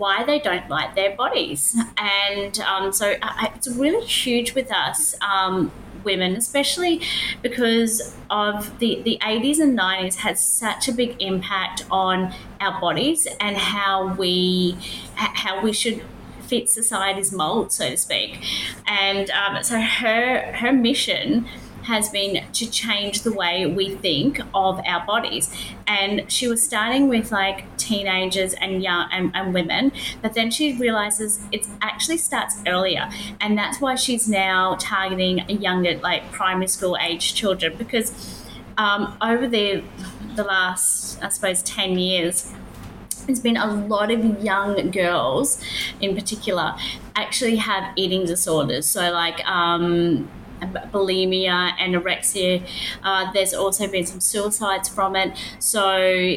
why 0.00 0.24
they 0.24 0.40
don't 0.40 0.68
like 0.68 0.96
their 0.96 1.14
bodies. 1.14 1.76
And 1.98 2.58
um, 2.60 2.92
so 2.92 3.14
I, 3.22 3.52
it's 3.54 3.68
really 3.68 4.04
huge 4.04 4.54
with 4.54 4.72
us. 4.72 5.14
Um, 5.20 5.70
women 6.02 6.34
especially 6.34 6.98
because 7.42 8.16
of 8.30 8.78
the, 8.78 9.02
the 9.02 9.18
80s 9.20 9.60
and 9.60 9.78
90s 9.78 10.14
had 10.14 10.38
such 10.38 10.88
a 10.88 10.92
big 10.92 11.14
impact 11.20 11.84
on 11.90 12.32
our 12.58 12.80
bodies 12.80 13.28
and 13.38 13.54
how 13.58 14.14
we 14.14 14.78
how 15.14 15.62
we 15.62 15.74
should 15.74 16.02
fit 16.40 16.70
society's 16.70 17.32
mold 17.32 17.70
so 17.70 17.90
to 17.90 17.98
speak 17.98 18.42
and 18.86 19.28
um, 19.30 19.62
so 19.62 19.78
her 19.78 20.52
her 20.52 20.72
mission 20.72 21.46
has 21.82 22.08
been 22.08 22.44
to 22.52 22.70
change 22.70 23.22
the 23.22 23.32
way 23.32 23.66
we 23.66 23.94
think 23.96 24.40
of 24.54 24.80
our 24.86 25.04
bodies. 25.06 25.54
And 25.86 26.30
she 26.30 26.48
was 26.48 26.62
starting 26.62 27.08
with 27.08 27.32
like 27.32 27.64
teenagers 27.76 28.54
and 28.54 28.82
young 28.82 29.08
and, 29.12 29.30
and 29.34 29.54
women, 29.54 29.92
but 30.22 30.34
then 30.34 30.50
she 30.50 30.76
realizes 30.76 31.40
it 31.52 31.66
actually 31.82 32.18
starts 32.18 32.58
earlier. 32.66 33.08
And 33.40 33.56
that's 33.56 33.80
why 33.80 33.94
she's 33.94 34.28
now 34.28 34.76
targeting 34.78 35.48
younger, 35.48 35.98
like 35.98 36.30
primary 36.32 36.68
school 36.68 36.96
age 37.00 37.34
children, 37.34 37.76
because 37.76 38.12
um, 38.78 39.16
over 39.20 39.46
the 39.46 39.82
the 40.36 40.44
last, 40.44 41.22
I 41.22 41.28
suppose, 41.28 41.60
10 41.62 41.98
years, 41.98 42.52
there's 43.26 43.40
been 43.40 43.56
a 43.56 43.86
lot 43.86 44.10
of 44.10 44.42
young 44.42 44.90
girls 44.90 45.62
in 46.00 46.14
particular 46.14 46.74
actually 47.16 47.56
have 47.56 47.92
eating 47.96 48.26
disorders. 48.26 48.86
So, 48.86 49.10
like, 49.10 49.44
um, 49.46 50.28
bulimia, 50.60 51.76
anorexia. 51.78 52.62
Uh, 53.02 53.32
there's 53.32 53.54
also 53.54 53.86
been 53.88 54.06
some 54.06 54.20
suicides 54.20 54.88
from 54.88 55.16
it. 55.16 55.36
So, 55.58 56.36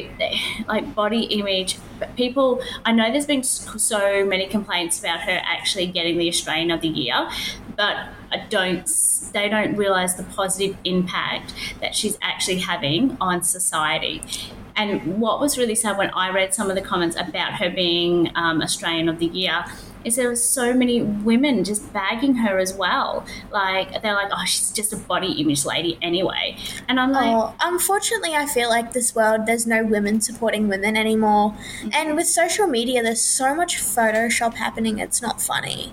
like 0.66 0.94
body 0.94 1.24
image, 1.24 1.78
people. 2.16 2.62
I 2.84 2.92
know 2.92 3.10
there's 3.10 3.26
been 3.26 3.42
so 3.42 4.24
many 4.24 4.46
complaints 4.46 4.98
about 5.00 5.20
her 5.20 5.40
actually 5.44 5.86
getting 5.86 6.18
the 6.18 6.28
Australian 6.28 6.70
of 6.70 6.80
the 6.80 6.88
Year, 6.88 7.28
but 7.76 8.08
I 8.32 8.46
don't. 8.48 8.90
They 9.32 9.48
don't 9.48 9.76
realize 9.76 10.14
the 10.14 10.22
positive 10.22 10.76
impact 10.84 11.54
that 11.80 11.96
she's 11.96 12.16
actually 12.22 12.58
having 12.60 13.16
on 13.20 13.42
society. 13.42 14.22
And 14.76 15.20
what 15.20 15.40
was 15.40 15.56
really 15.56 15.74
sad 15.74 15.98
when 15.98 16.10
I 16.10 16.30
read 16.30 16.52
some 16.52 16.68
of 16.68 16.76
the 16.76 16.82
comments 16.82 17.16
about 17.16 17.54
her 17.54 17.70
being 17.70 18.30
um, 18.34 18.60
Australian 18.60 19.08
of 19.08 19.18
the 19.18 19.26
Year 19.26 19.64
is 20.04 20.16
there 20.16 20.28
were 20.28 20.36
so 20.36 20.74
many 20.74 21.02
women 21.02 21.64
just 21.64 21.92
bagging 21.92 22.34
her 22.36 22.58
as 22.58 22.74
well. 22.74 23.24
Like 23.50 24.02
they're 24.02 24.14
like, 24.14 24.30
oh, 24.32 24.44
she's 24.44 24.70
just 24.70 24.92
a 24.92 24.96
body 24.96 25.32
image 25.40 25.64
lady 25.64 25.98
anyway. 26.02 26.56
And 26.88 27.00
I'm 27.00 27.12
like, 27.12 27.26
Oh, 27.26 27.54
unfortunately, 27.62 28.34
I 28.34 28.46
feel 28.46 28.68
like 28.68 28.92
this 28.92 29.14
world 29.14 29.46
there's 29.46 29.66
no 29.66 29.84
women 29.84 30.20
supporting 30.20 30.68
women 30.68 30.96
anymore, 30.96 31.50
mm-hmm. 31.52 31.88
and 31.92 32.16
with 32.16 32.26
social 32.26 32.66
media, 32.66 33.02
there's 33.02 33.22
so 33.22 33.54
much 33.54 33.76
Photoshop 33.76 34.54
happening. 34.54 34.98
It's 34.98 35.22
not 35.22 35.40
funny. 35.40 35.92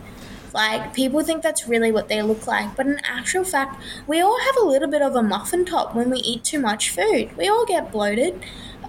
Like 0.54 0.94
people 0.94 1.24
think 1.24 1.44
that's 1.44 1.68
really 1.68 1.92
what 1.92 2.10
they 2.10 2.22
look 2.22 2.46
like, 2.46 2.76
but 2.76 2.86
in 2.86 3.00
actual 3.06 3.44
fact, 3.44 3.82
we 4.08 4.20
all 4.20 4.40
have 4.40 4.58
a 4.58 4.66
little 4.66 4.90
bit 4.90 5.02
of 5.02 5.16
a 5.16 5.24
muffin 5.24 5.66
top 5.66 5.96
when 5.96 6.10
we 6.10 6.20
eat 6.20 6.44
too 6.44 6.60
much 6.60 6.90
food. 6.90 7.36
We 7.38 7.48
all 7.48 7.66
get 7.66 7.92
bloated. 7.92 8.44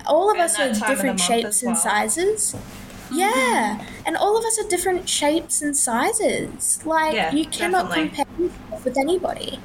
All 0.06 0.30
of 0.30 0.34
And 0.34 0.42
us 0.42 0.58
are 0.58 0.68
that 0.68 0.74
time 0.74 0.74
of 0.74 0.80
the 0.80 0.94
different 0.94 1.20
shapes 1.20 1.46
as 1.46 1.62
and 1.62 1.78
sizes. 1.78 2.56
Yeah, 3.12 3.78
mm-hmm. 3.78 3.84
and 4.06 4.16
all 4.16 4.36
of 4.38 4.44
us 4.44 4.58
are 4.58 4.68
different 4.68 5.08
shapes 5.08 5.60
and 5.62 5.76
sizes. 5.76 6.80
Like 6.84 7.14
Yeah, 7.14 7.30
you 7.30 7.46
cannot 7.46 7.90
definitely. 7.90 7.94
compare 7.94 8.26
yourself 8.36 8.84
with 8.84 8.98
anybody. 8.98 9.64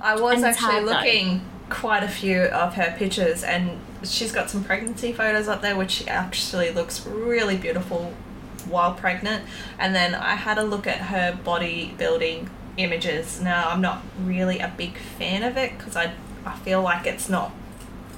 I 0.00 0.16
was 0.16 0.42
And 0.42 0.44
actually 0.44 0.80
hard, 0.80 0.86
though. 0.88 1.04
looking 1.04 1.42
quite 1.68 2.02
a 2.02 2.08
few 2.08 2.42
of 2.44 2.74
her 2.74 2.94
pictures, 2.96 3.42
and 3.44 3.80
she's 4.02 4.32
got 4.32 4.50
some 4.50 4.64
pregnancy 4.64 5.12
photos 5.12 5.48
up 5.48 5.62
there, 5.62 5.76
which 5.76 6.06
actually 6.06 6.70
looks 6.70 7.06
really 7.06 7.56
beautiful 7.56 8.14
while 8.64 8.94
pregnant. 8.94 9.44
And 9.78 9.94
then 9.94 10.14
I 10.14 10.34
had 10.34 10.58
a 10.58 10.62
look 10.64 10.86
at 10.86 10.98
her 11.02 11.38
bodybuilding 11.44 12.48
images. 12.76 13.40
Now 13.40 13.70
I'm 13.70 13.80
not 13.80 14.02
really 14.18 14.58
a 14.60 14.72
big 14.76 14.98
fan 14.98 15.42
of 15.42 15.56
it 15.56 15.76
because 15.78 15.96
I 15.96 16.14
I 16.44 16.56
feel 16.58 16.82
like 16.82 17.06
it's 17.06 17.28
not 17.28 17.52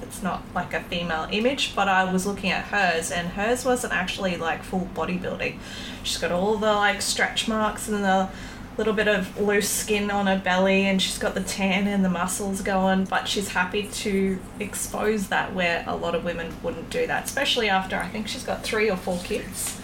it's 0.03 0.21
not 0.21 0.43
like 0.53 0.73
a 0.73 0.81
female 0.81 1.27
image, 1.31 1.75
but 1.75 1.87
I 1.87 2.11
was 2.11 2.25
looking 2.25 2.51
at 2.51 2.65
hers, 2.65 3.11
and 3.11 3.29
hers 3.29 3.65
wasn't 3.65 3.93
actually 3.93 4.37
like 4.37 4.63
full 4.63 4.89
bodybuilding. 4.93 5.57
She's 6.03 6.17
got 6.17 6.31
all 6.31 6.57
the 6.57 6.71
like 6.73 7.01
stretch 7.01 7.47
marks 7.47 7.87
and 7.87 8.03
the 8.03 8.29
little 8.77 8.93
bit 8.93 9.07
of 9.07 9.39
loose 9.39 9.69
skin 9.69 10.09
on 10.09 10.25
her 10.27 10.39
belly, 10.43 10.85
and 10.85 11.01
she's 11.01 11.17
got 11.19 11.35
the 11.35 11.41
tan 11.41 11.87
and 11.87 12.03
the 12.03 12.09
muscles 12.09 12.61
going, 12.61 13.05
but 13.05 13.27
she's 13.27 13.49
happy 13.49 13.83
to 13.83 14.39
expose 14.59 15.27
that 15.27 15.53
where 15.53 15.83
a 15.87 15.95
lot 15.95 16.15
of 16.15 16.23
women 16.23 16.55
wouldn't 16.63 16.89
do 16.89 17.05
that, 17.05 17.25
especially 17.25 17.69
after 17.69 17.95
I 17.95 18.07
think 18.07 18.27
she's 18.27 18.43
got 18.43 18.63
three 18.63 18.89
or 18.89 18.97
four 18.97 19.19
kids. 19.23 19.79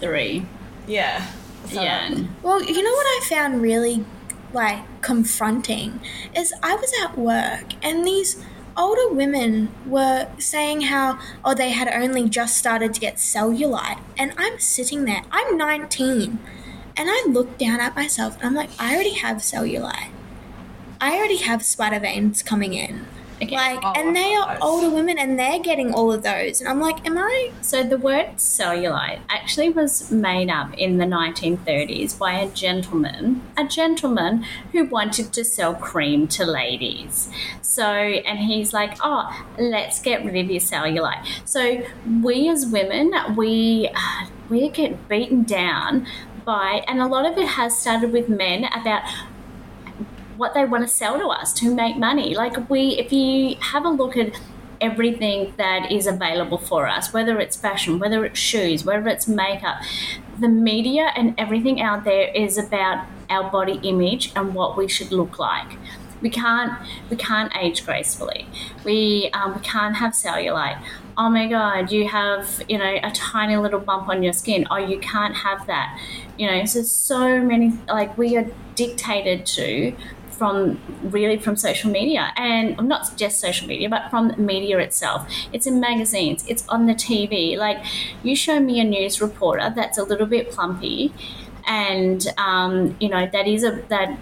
three. 0.00 0.46
Yeah. 0.86 1.26
So- 1.66 1.82
yeah. 1.82 2.14
Well, 2.42 2.62
you 2.62 2.82
know 2.82 2.90
what 2.90 3.06
I 3.06 3.26
found 3.28 3.60
really 3.60 4.04
like 4.52 4.80
confronting 5.02 6.00
is 6.34 6.52
I 6.62 6.74
was 6.74 6.92
at 7.04 7.16
work 7.18 7.74
and 7.84 8.04
these 8.06 8.42
older 8.80 9.14
women 9.14 9.70
were 9.86 10.26
saying 10.38 10.80
how 10.82 11.18
oh 11.44 11.54
they 11.54 11.70
had 11.70 11.88
only 11.88 12.28
just 12.28 12.56
started 12.56 12.94
to 12.94 13.00
get 13.00 13.16
cellulite. 13.16 14.00
And 14.16 14.32
I'm 14.38 14.58
sitting 14.58 15.04
there 15.04 15.22
I'm 15.30 15.58
19 15.58 16.38
and 16.96 17.08
I 17.10 17.26
look 17.28 17.58
down 17.58 17.80
at 17.80 17.94
myself 17.94 18.36
and 18.36 18.46
I'm 18.46 18.54
like 18.54 18.70
I 18.78 18.94
already 18.94 19.14
have 19.14 19.38
cellulite. 19.38 20.10
I 21.00 21.16
already 21.16 21.36
have 21.36 21.62
spider 21.62 22.00
veins 22.00 22.42
coming 22.42 22.72
in 22.74 23.06
Like 23.40 23.80
Oh, 23.82 23.92
and 23.96 24.14
they 24.14 24.34
are 24.34 24.48
nice. 24.48 24.58
older 24.60 24.90
women 24.90 25.18
and 25.18 25.38
they're 25.38 25.58
getting 25.60 25.94
all 25.94 26.12
of 26.12 26.22
those 26.22 26.60
and 26.60 26.68
I'm 26.68 26.80
like 26.80 27.06
am 27.06 27.16
I 27.18 27.50
So 27.62 27.82
the 27.82 27.96
word 27.96 28.36
cellulite 28.36 29.20
actually 29.28 29.70
was 29.70 30.10
made 30.10 30.50
up 30.50 30.74
in 30.74 30.98
the 30.98 31.04
1930s 31.06 32.18
by 32.18 32.32
a 32.34 32.48
gentleman, 32.50 33.42
a 33.56 33.64
gentleman 33.64 34.44
who 34.72 34.84
wanted 34.84 35.32
to 35.32 35.44
sell 35.44 35.74
cream 35.74 36.26
to 36.28 36.44
ladies. 36.44 37.30
So, 37.62 37.84
and 37.84 38.38
he's 38.38 38.72
like, 38.72 38.98
"Oh, 39.02 39.44
let's 39.58 40.00
get 40.02 40.24
rid 40.24 40.36
of 40.36 40.50
your 40.50 40.60
cellulite." 40.60 41.24
So 41.44 41.82
we 42.22 42.48
as 42.48 42.66
women, 42.66 43.12
we 43.36 43.90
we 44.48 44.68
get 44.68 45.08
beaten 45.08 45.44
down 45.44 46.06
by, 46.44 46.84
and 46.88 47.00
a 47.00 47.06
lot 47.06 47.24
of 47.30 47.38
it 47.38 47.46
has 47.46 47.78
started 47.78 48.12
with 48.12 48.28
men 48.28 48.64
about 48.64 49.02
what 50.40 50.54
they 50.54 50.64
want 50.64 50.82
to 50.82 50.88
sell 50.88 51.18
to 51.18 51.26
us 51.26 51.52
to 51.52 51.72
make 51.72 51.96
money. 51.96 52.34
Like 52.34 52.70
we, 52.70 52.98
if 52.98 53.12
you 53.12 53.56
have 53.60 53.84
a 53.84 53.90
look 53.90 54.16
at 54.16 54.40
everything 54.80 55.52
that 55.58 55.92
is 55.92 56.06
available 56.06 56.56
for 56.56 56.88
us, 56.88 57.12
whether 57.12 57.38
it's 57.38 57.56
fashion, 57.56 57.98
whether 57.98 58.24
it's 58.24 58.38
shoes, 58.38 58.84
whether 58.84 59.06
it's 59.08 59.28
makeup. 59.28 59.76
The 60.38 60.48
media 60.48 61.10
and 61.14 61.34
everything 61.36 61.82
out 61.82 62.04
there 62.04 62.32
is 62.34 62.56
about 62.56 63.06
our 63.28 63.50
body 63.50 63.78
image 63.82 64.32
and 64.34 64.54
what 64.54 64.78
we 64.78 64.88
should 64.88 65.12
look 65.12 65.38
like. 65.38 65.76
We 66.22 66.30
can't 66.30 66.72
we 67.10 67.16
can't 67.16 67.52
age 67.56 67.84
gracefully. 67.84 68.46
We 68.84 69.30
um, 69.32 69.54
we 69.54 69.60
can't 69.60 69.96
have 69.96 70.12
cellulite. 70.12 70.82
Oh 71.16 71.30
my 71.30 71.46
god, 71.46 71.92
you 71.92 72.08
have 72.08 72.62
you 72.68 72.78
know 72.78 72.98
a 73.02 73.10
tiny 73.10 73.56
little 73.56 73.80
bump 73.80 74.08
on 74.08 74.22
your 74.22 74.34
skin. 74.34 74.66
Oh, 74.70 74.76
you 74.76 74.98
can't 74.98 75.34
have 75.34 75.66
that. 75.66 75.98
You 76.36 76.50
know, 76.50 76.64
so 76.66 76.82
so 76.82 77.40
many 77.40 77.72
like 77.88 78.16
we 78.18 78.36
are 78.36 78.46
dictated 78.74 79.46
to 79.46 79.94
from 80.40 80.80
really 81.16 81.38
from 81.44 81.54
social 81.56 81.90
media. 81.90 82.32
And 82.36 82.76
not 82.92 83.02
just 83.22 83.34
social 83.40 83.66
media 83.72 83.88
but 83.88 84.02
from 84.10 84.22
media 84.52 84.78
itself. 84.78 85.20
It's 85.52 85.66
in 85.66 85.80
magazines 85.80 86.44
it's 86.48 86.64
on 86.68 86.86
the 86.86 86.94
tv 86.94 87.56
like 87.56 87.78
you 88.22 88.34
show 88.34 88.60
me 88.60 88.80
a 88.80 88.84
news 88.84 89.20
reporter 89.20 89.72
that's 89.74 89.98
a 89.98 90.04
little 90.10 90.26
bit 90.26 90.50
plumpy 90.50 91.12
and 91.66 92.26
um, 92.38 92.96
you 93.00 93.08
know 93.08 93.28
that 93.32 93.46
is 93.46 93.64
a 93.64 93.82
that 93.88 94.18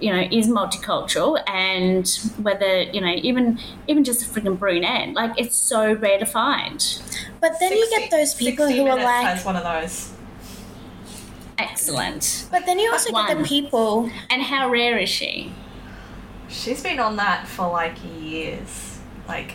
you 0.00 0.12
know 0.12 0.22
is 0.38 0.48
multicultural 0.48 1.40
and 1.48 2.06
whether 2.44 2.82
you 2.82 3.00
know 3.00 3.14
even 3.28 3.58
even 3.86 4.02
just 4.04 4.20
a 4.22 4.28
freaking 4.28 4.58
brunette 4.58 5.14
like 5.14 5.32
it's 5.38 5.56
so 5.56 5.94
rare 5.94 6.18
to 6.18 6.26
find. 6.26 7.00
But 7.40 7.52
then 7.60 7.72
you 7.72 7.88
get 7.90 8.10
those 8.10 8.34
people 8.34 8.66
who 8.68 8.82
are 8.86 8.96
Minutes 8.96 9.04
like, 9.04 9.26
has 9.26 9.44
one 9.44 9.56
of 9.56 9.64
those. 9.64 10.12
Excellent 11.70 12.46
but 12.50 12.66
then 12.66 12.78
you 12.78 12.90
also 12.90 13.12
get 13.12 13.38
the 13.38 13.44
people. 13.44 14.10
and 14.30 14.42
how 14.42 14.68
rare 14.68 14.98
is 14.98 15.08
she 15.08 15.52
She's 16.52 16.82
been 16.82 17.00
on 17.00 17.16
that 17.16 17.48
for 17.48 17.68
like 17.70 17.96
years. 18.20 18.98
Like, 19.26 19.54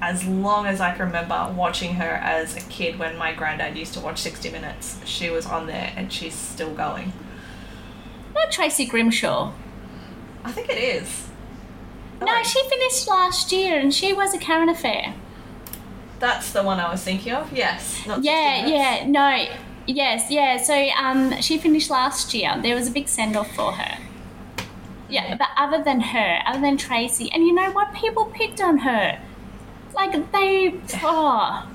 as 0.00 0.26
long 0.26 0.66
as 0.66 0.80
I 0.80 0.92
can 0.96 1.06
remember 1.06 1.54
watching 1.56 1.94
her 1.94 2.10
as 2.10 2.56
a 2.56 2.60
kid 2.62 2.98
when 2.98 3.16
my 3.16 3.32
granddad 3.32 3.76
used 3.76 3.94
to 3.94 4.00
watch 4.00 4.18
60 4.18 4.50
Minutes. 4.50 4.98
She 5.04 5.30
was 5.30 5.46
on 5.46 5.66
there 5.66 5.92
and 5.96 6.12
she's 6.12 6.34
still 6.34 6.74
going. 6.74 7.12
not 8.34 8.50
tracy 8.50 8.86
grimshaw 8.86 9.52
I 10.44 10.52
think 10.52 10.68
it 10.68 10.78
is. 10.78 11.28
no 12.18 12.26
Like, 12.26 12.44
she 12.44 12.62
finished 12.68 13.06
last 13.06 13.52
year 13.52 13.78
and 13.78 13.94
she 13.94 14.12
was 14.12 14.34
a 14.34 14.38
current 14.38 14.70
affair 14.70 15.14
That's 16.18 16.52
the 16.52 16.62
one 16.62 16.80
I 16.80 16.90
was 16.90 17.02
thinking 17.02 17.32
of. 17.32 17.52
Yes. 17.52 18.04
Not 18.06 18.24
Yeah, 18.24 18.66
yeah, 18.66 19.06
no, 19.06 19.46
yes, 19.90 20.30
yeah. 20.30 20.56
So 20.56 20.74
um, 20.90 21.40
she 21.40 21.58
finished 21.58 21.90
last 21.90 22.32
year. 22.34 22.54
There 22.62 22.74
was 22.74 22.88
a 22.88 22.90
big 22.90 23.08
send 23.08 23.36
off 23.36 23.54
for 23.54 23.72
her. 23.72 23.98
Yeah, 25.08 25.36
but 25.36 25.48
other 25.56 25.82
than 25.82 26.00
her, 26.00 26.40
other 26.46 26.60
than 26.60 26.76
Tracy, 26.76 27.30
and 27.32 27.44
you 27.44 27.52
know 27.52 27.70
what? 27.72 27.92
People 27.94 28.26
picked 28.26 28.60
on 28.60 28.78
her. 28.78 29.20
Like 29.92 30.32
they, 30.32 30.80
oh, 31.02 31.68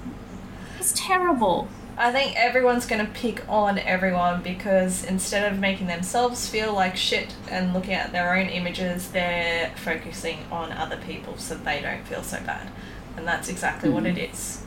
it's 0.79 0.93
terrible. 0.95 1.67
I 1.97 2.11
think 2.11 2.35
everyone's 2.35 2.85
going 2.85 3.05
to 3.05 3.11
pick 3.13 3.47
on 3.47 3.79
everyone 3.79 4.41
because 4.41 5.05
instead 5.05 5.51
of 5.51 5.59
making 5.59 5.87
themselves 5.87 6.49
feel 6.49 6.73
like 6.73 6.97
shit 6.97 7.33
and 7.49 7.73
looking 7.73 7.93
at 7.93 8.11
their 8.11 8.35
own 8.35 8.47
images, 8.47 9.09
they're 9.11 9.73
focusing 9.77 10.39
on 10.51 10.73
other 10.73 10.97
people 10.97 11.37
so 11.37 11.55
they 11.55 11.81
don't 11.81 12.05
feel 12.05 12.21
so 12.21 12.41
bad. 12.41 12.69
And 13.15 13.25
that's 13.25 13.47
exactly 13.47 13.89
what 13.89 14.05
it 14.05 14.17
is. 14.17 14.64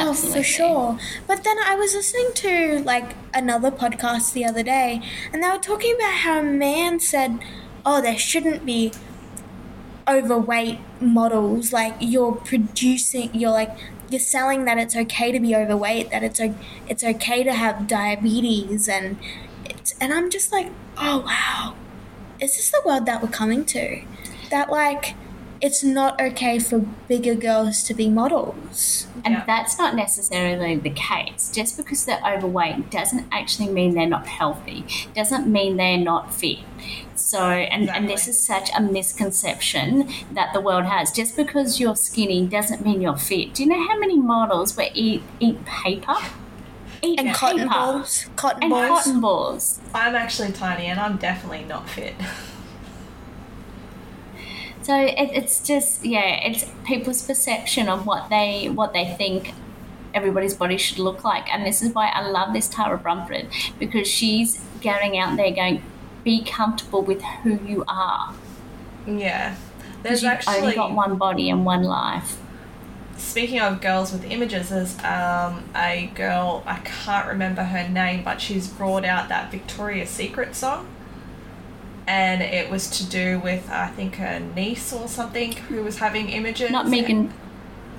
Oh, 0.00 0.12
for 0.14 0.42
sure. 0.42 0.98
But 1.26 1.44
then 1.44 1.56
I 1.64 1.74
was 1.74 1.94
listening 1.94 2.30
to 2.34 2.80
like 2.84 3.14
another 3.34 3.70
podcast 3.70 4.32
the 4.32 4.44
other 4.44 4.62
day, 4.62 5.02
and 5.32 5.42
they 5.42 5.48
were 5.48 5.58
talking 5.58 5.94
about 5.96 6.12
how 6.24 6.38
a 6.40 6.42
man 6.42 7.00
said, 7.00 7.38
"Oh, 7.84 8.00
there 8.00 8.16
shouldn't 8.18 8.64
be 8.64 8.92
overweight 10.08 10.78
models. 11.00 11.72
Like 11.72 11.96
you're 12.00 12.32
producing, 12.32 13.34
you're 13.34 13.50
like 13.50 13.76
you're 14.10 14.20
selling 14.20 14.64
that 14.64 14.78
it's 14.78 14.96
okay 14.96 15.32
to 15.32 15.40
be 15.40 15.54
overweight, 15.54 16.10
that 16.10 16.22
it's 16.22 16.40
it's 16.88 17.04
okay 17.04 17.42
to 17.42 17.52
have 17.52 17.86
diabetes, 17.86 18.88
and 18.88 19.18
it's 19.64 19.94
and 20.00 20.12
I'm 20.12 20.30
just 20.30 20.52
like, 20.52 20.70
oh 20.96 21.20
wow, 21.26 21.74
is 22.40 22.56
this 22.56 22.70
the 22.70 22.82
world 22.84 23.06
that 23.06 23.22
we're 23.22 23.28
coming 23.28 23.64
to? 23.66 24.02
That 24.50 24.70
like." 24.70 25.14
It's 25.60 25.82
not 25.82 26.20
okay 26.20 26.60
for 26.60 26.78
bigger 27.08 27.34
girls 27.34 27.82
to 27.82 27.92
be 27.92 28.08
models. 28.08 29.07
And 29.24 29.34
Yeah. 29.34 29.44
that's 29.46 29.78
not 29.78 29.94
necessarily 29.94 30.76
the 30.76 30.90
case. 30.90 31.50
Just 31.54 31.76
because 31.76 32.04
they're 32.04 32.20
overweight 32.26 32.90
doesn't 32.90 33.26
actually 33.32 33.68
mean 33.68 33.94
they're 33.94 34.06
not 34.06 34.26
healthy. 34.26 34.84
Doesn't 35.14 35.46
mean 35.46 35.76
they're 35.76 35.96
not 35.98 36.32
fit. 36.34 36.58
So, 37.14 37.40
and, 37.50 37.90
and 37.90 38.08
this 38.08 38.28
is 38.28 38.38
such 38.38 38.70
a 38.76 38.80
misconception 38.80 40.08
that 40.32 40.52
the 40.52 40.60
world 40.60 40.84
has. 40.84 41.10
Just 41.12 41.36
because 41.36 41.80
you're 41.80 41.96
skinny 41.96 42.46
doesn't 42.46 42.84
mean 42.84 43.00
you're 43.00 43.16
fit. 43.16 43.54
Do 43.54 43.62
you 43.64 43.68
know 43.68 43.86
how 43.88 43.98
many 43.98 44.16
models 44.18 44.76
were 44.76 44.88
eat 44.94 45.22
eat 45.40 45.64
paper? 45.64 46.16
Eat 47.02 47.20
and 47.20 47.32
cotton 47.34 47.68
balls, 47.68 48.26
cotton 48.34 48.64
And 48.64 48.70
balls. 48.72 48.88
cotton 48.88 49.20
balls. 49.20 49.80
I'm 49.94 50.16
actually 50.16 50.50
tiny 50.52 50.86
and 50.86 50.98
I'm 50.98 51.16
definitely 51.16 51.64
not 51.64 51.88
fit. 51.88 52.14
So 54.88 54.96
it, 54.96 55.32
it's 55.34 55.60
just 55.60 56.02
yeah, 56.02 56.40
it's 56.46 56.64
people's 56.86 57.20
perception 57.20 57.90
of 57.90 58.06
what 58.06 58.30
they 58.30 58.70
what 58.70 58.94
they 58.94 59.04
think 59.04 59.52
everybody's 60.14 60.54
body 60.54 60.78
should 60.78 60.98
look 60.98 61.24
like, 61.24 61.52
and 61.52 61.66
this 61.66 61.82
is 61.82 61.92
why 61.92 62.08
I 62.08 62.26
love 62.26 62.54
this 62.54 62.68
Tara 62.68 62.96
Brumford 62.96 63.48
because 63.78 64.08
she's 64.08 64.64
going 64.80 65.18
out 65.18 65.36
there 65.36 65.50
going, 65.50 65.82
be 66.24 66.42
comfortable 66.42 67.02
with 67.02 67.20
who 67.42 67.60
you 67.66 67.84
are. 67.86 68.32
yeah. 69.06 69.56
There's 70.02 70.22
you've 70.22 70.32
actually 70.32 70.56
only 70.56 70.74
got 70.74 70.94
one 70.94 71.18
body 71.18 71.50
and 71.50 71.66
one 71.66 71.82
life. 71.82 72.38
Speaking 73.18 73.60
of 73.60 73.82
girls 73.82 74.10
with 74.10 74.24
images, 74.24 74.70
there's 74.70 74.98
um, 75.00 75.68
a 75.76 76.10
girl, 76.14 76.62
I 76.64 76.78
can't 76.78 77.28
remember 77.28 77.64
her 77.64 77.86
name, 77.86 78.24
but 78.24 78.40
she's 78.40 78.68
brought 78.68 79.04
out 79.04 79.28
that 79.28 79.50
Victoria's 79.50 80.08
Secret 80.08 80.54
song. 80.54 80.88
And 82.08 82.40
it 82.40 82.70
was 82.70 82.88
to 82.98 83.06
do 83.06 83.38
with, 83.40 83.68
I 83.70 83.88
think, 83.88 84.14
her 84.16 84.40
niece 84.40 84.94
or 84.94 85.06
something 85.08 85.52
who 85.52 85.82
was 85.82 85.98
having 85.98 86.30
images. 86.30 86.70
Not 86.70 86.86
Meghan, 86.86 87.30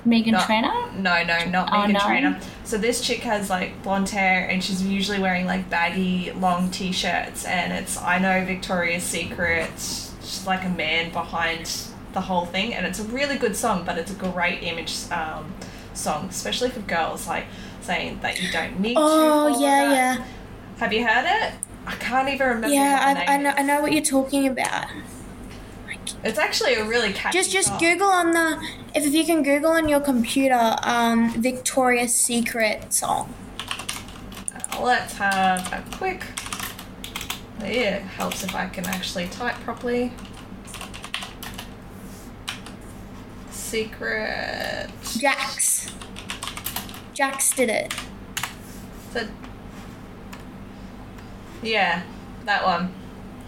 Meghan 0.04 0.32
No. 0.32 0.40
Trainor. 0.40 0.90
No, 0.96 1.22
no, 1.22 1.44
not 1.48 1.68
Oh, 1.70 1.76
Meghan 1.76 1.92
no? 1.92 2.00
Trainor. 2.00 2.40
So 2.64 2.76
this 2.76 3.00
chick 3.00 3.20
has 3.20 3.48
like 3.48 3.82
blonde 3.84 4.08
hair 4.08 4.48
and 4.48 4.64
she's 4.64 4.82
usually 4.82 5.20
wearing 5.20 5.46
like 5.46 5.70
baggy 5.70 6.32
long 6.32 6.70
t-shirts 6.72 7.44
and 7.44 7.72
it's 7.72 7.96
I 7.98 8.18
know 8.18 8.44
Victoria's 8.44 9.04
Secret. 9.04 9.70
She's 9.76 10.44
like 10.44 10.64
a 10.64 10.68
man 10.70 11.12
behind 11.12 11.70
the 12.12 12.20
whole 12.22 12.46
thing 12.46 12.74
and 12.74 12.84
it's 12.86 12.98
a 12.98 13.04
really 13.04 13.36
good 13.36 13.54
song, 13.54 13.84
but 13.84 13.96
it's 13.96 14.10
a 14.10 14.14
great 14.14 14.64
image 14.64 14.92
um, 15.12 15.54
song, 15.94 16.26
especially 16.30 16.70
for 16.70 16.80
girls, 16.80 17.28
like 17.28 17.44
saying 17.80 18.18
that 18.22 18.42
you 18.42 18.50
don't 18.50 18.80
need 18.80 18.94
to. 18.94 19.00
Oh 19.00 19.60
yeah, 19.60 19.84
that. 19.88 20.18
yeah, 20.18 20.24
Have 20.78 20.92
you 20.92 21.06
heard 21.06 21.26
it? 21.26 21.54
I 21.86 21.94
can't 21.96 22.28
even 22.28 22.46
remember. 22.46 22.68
yeah. 22.68 23.14
name 23.14 23.24
I, 23.28 23.34
I 23.34 23.36
know. 23.38 23.50
I 23.56 23.62
know 23.62 23.82
what 23.82 23.92
you're 23.92 24.02
talking 24.04 24.46
about. 24.46 24.86
It's 26.22 26.38
actually 26.38 26.74
a 26.74 26.84
really 26.84 27.12
catchy 27.12 27.38
Just, 27.38 27.50
just 27.50 27.68
song. 27.68 27.78
Google 27.78 28.08
on 28.08 28.32
the 28.32 28.58
if, 28.94 29.06
if 29.06 29.14
you 29.14 29.24
can 29.24 29.42
Google 29.42 29.70
on 29.70 29.88
your 29.88 30.00
computer, 30.00 30.76
um, 30.82 31.32
Victoria's 31.40 32.14
Secret 32.14 32.92
song. 32.92 33.32
Uh, 33.60 34.82
Let's 34.82 35.14
have 35.14 35.72
a 35.72 35.96
quick. 35.96 36.24
It 37.60 38.00
helps 38.00 38.42
if 38.44 38.54
I 38.54 38.66
can 38.68 38.86
actually 38.86 39.28
type 39.28 39.54
properly. 39.56 40.12
Secret. 43.50 44.90
Jax. 45.18 45.90
Jax 47.14 47.54
did 47.54 47.68
it. 47.68 47.94
The, 49.12 49.28
yeah, 51.62 52.02
that 52.44 52.64
one. 52.64 52.92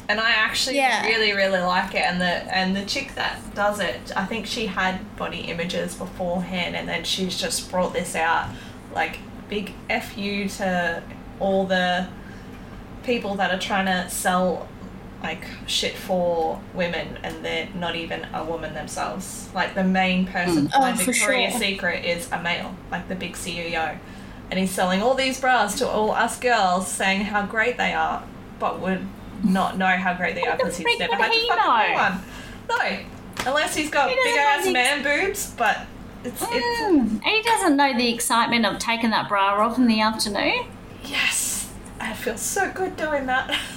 And 0.08 0.20
I 0.20 0.30
actually 0.30 0.76
Yeah. 0.76 1.06
really, 1.06 1.32
really 1.32 1.60
like 1.60 1.94
it. 1.94 2.02
And 2.02 2.20
the 2.20 2.26
and 2.26 2.76
the 2.76 2.84
chick 2.84 3.14
that 3.14 3.38
does 3.54 3.80
it, 3.80 4.12
I 4.16 4.26
think 4.26 4.46
she 4.46 4.66
had 4.66 5.16
body 5.16 5.40
images 5.42 5.94
beforehand, 5.94 6.76
and 6.76 6.88
then 6.88 7.04
she's 7.04 7.38
just 7.38 7.70
brought 7.70 7.92
this 7.92 8.14
out. 8.14 8.48
Like 8.94 9.18
big 9.48 9.74
f 9.88 10.16
you 10.18 10.48
to 10.48 11.02
all 11.40 11.66
the 11.66 12.08
people 13.04 13.34
that 13.36 13.52
are 13.52 13.58
trying 13.58 13.86
to 13.86 14.08
sell 14.08 14.68
like 15.22 15.44
shit 15.66 15.94
for 15.94 16.60
women 16.74 17.18
and 17.22 17.44
they're 17.44 17.68
not 17.74 17.94
even 17.94 18.26
a 18.34 18.44
woman 18.44 18.74
themselves. 18.74 19.48
Like 19.54 19.74
the 19.74 19.84
main 19.84 20.26
person 20.26 20.66
mm. 20.66 20.70
behind 20.72 21.00
Oh, 21.00 21.04
for 21.04 21.12
Victoria's 21.12 21.52
sure. 21.52 21.60
Secret 21.60 22.04
is 22.04 22.30
a 22.32 22.42
male, 22.42 22.74
like 22.90 23.08
the 23.08 23.14
big 23.14 23.34
CEO. 23.34 23.98
And 24.52 24.58
he's 24.58 24.70
selling 24.70 25.00
all 25.00 25.14
these 25.14 25.40
bras 25.40 25.78
to 25.78 25.88
all 25.88 26.10
us 26.10 26.38
girls 26.38 26.86
saying 26.86 27.22
how 27.22 27.46
great 27.46 27.78
they 27.78 27.94
are, 27.94 28.22
but 28.58 28.80
would 28.80 29.00
not 29.42 29.78
know 29.78 29.86
how 29.86 30.12
great 30.12 30.34
they 30.34 30.42
are 30.44 30.58
because 30.58 30.76
he's 30.76 30.98
never 30.98 31.14
had 31.16 31.32
to 31.32 31.38
he 31.38 31.48
fucking 31.48 31.94
know? 31.94 31.94
one. 31.94 32.20
No. 32.68 32.98
Unless 33.50 33.74
he's 33.74 33.88
got 33.88 34.10
He 34.10 34.16
big 34.22 34.36
ass 34.36 34.64
the- 34.66 34.72
man 34.74 35.02
boobs, 35.02 35.54
but 35.56 35.86
it's, 36.22 36.42
it's 36.42 36.50
Mm. 36.82 37.22
He 37.24 37.40
doesn't 37.42 37.76
know 37.78 37.96
the 37.96 38.12
excitement 38.12 38.66
of 38.66 38.78
taking 38.78 39.08
that 39.08 39.26
bra 39.26 39.54
off 39.66 39.78
in 39.78 39.86
the 39.86 40.02
afternoon. 40.02 40.66
yes. 41.02 41.70
I 41.98 42.12
feel 42.12 42.36
so 42.36 42.70
good 42.72 42.94
doing 42.98 43.24
that. 43.26 43.58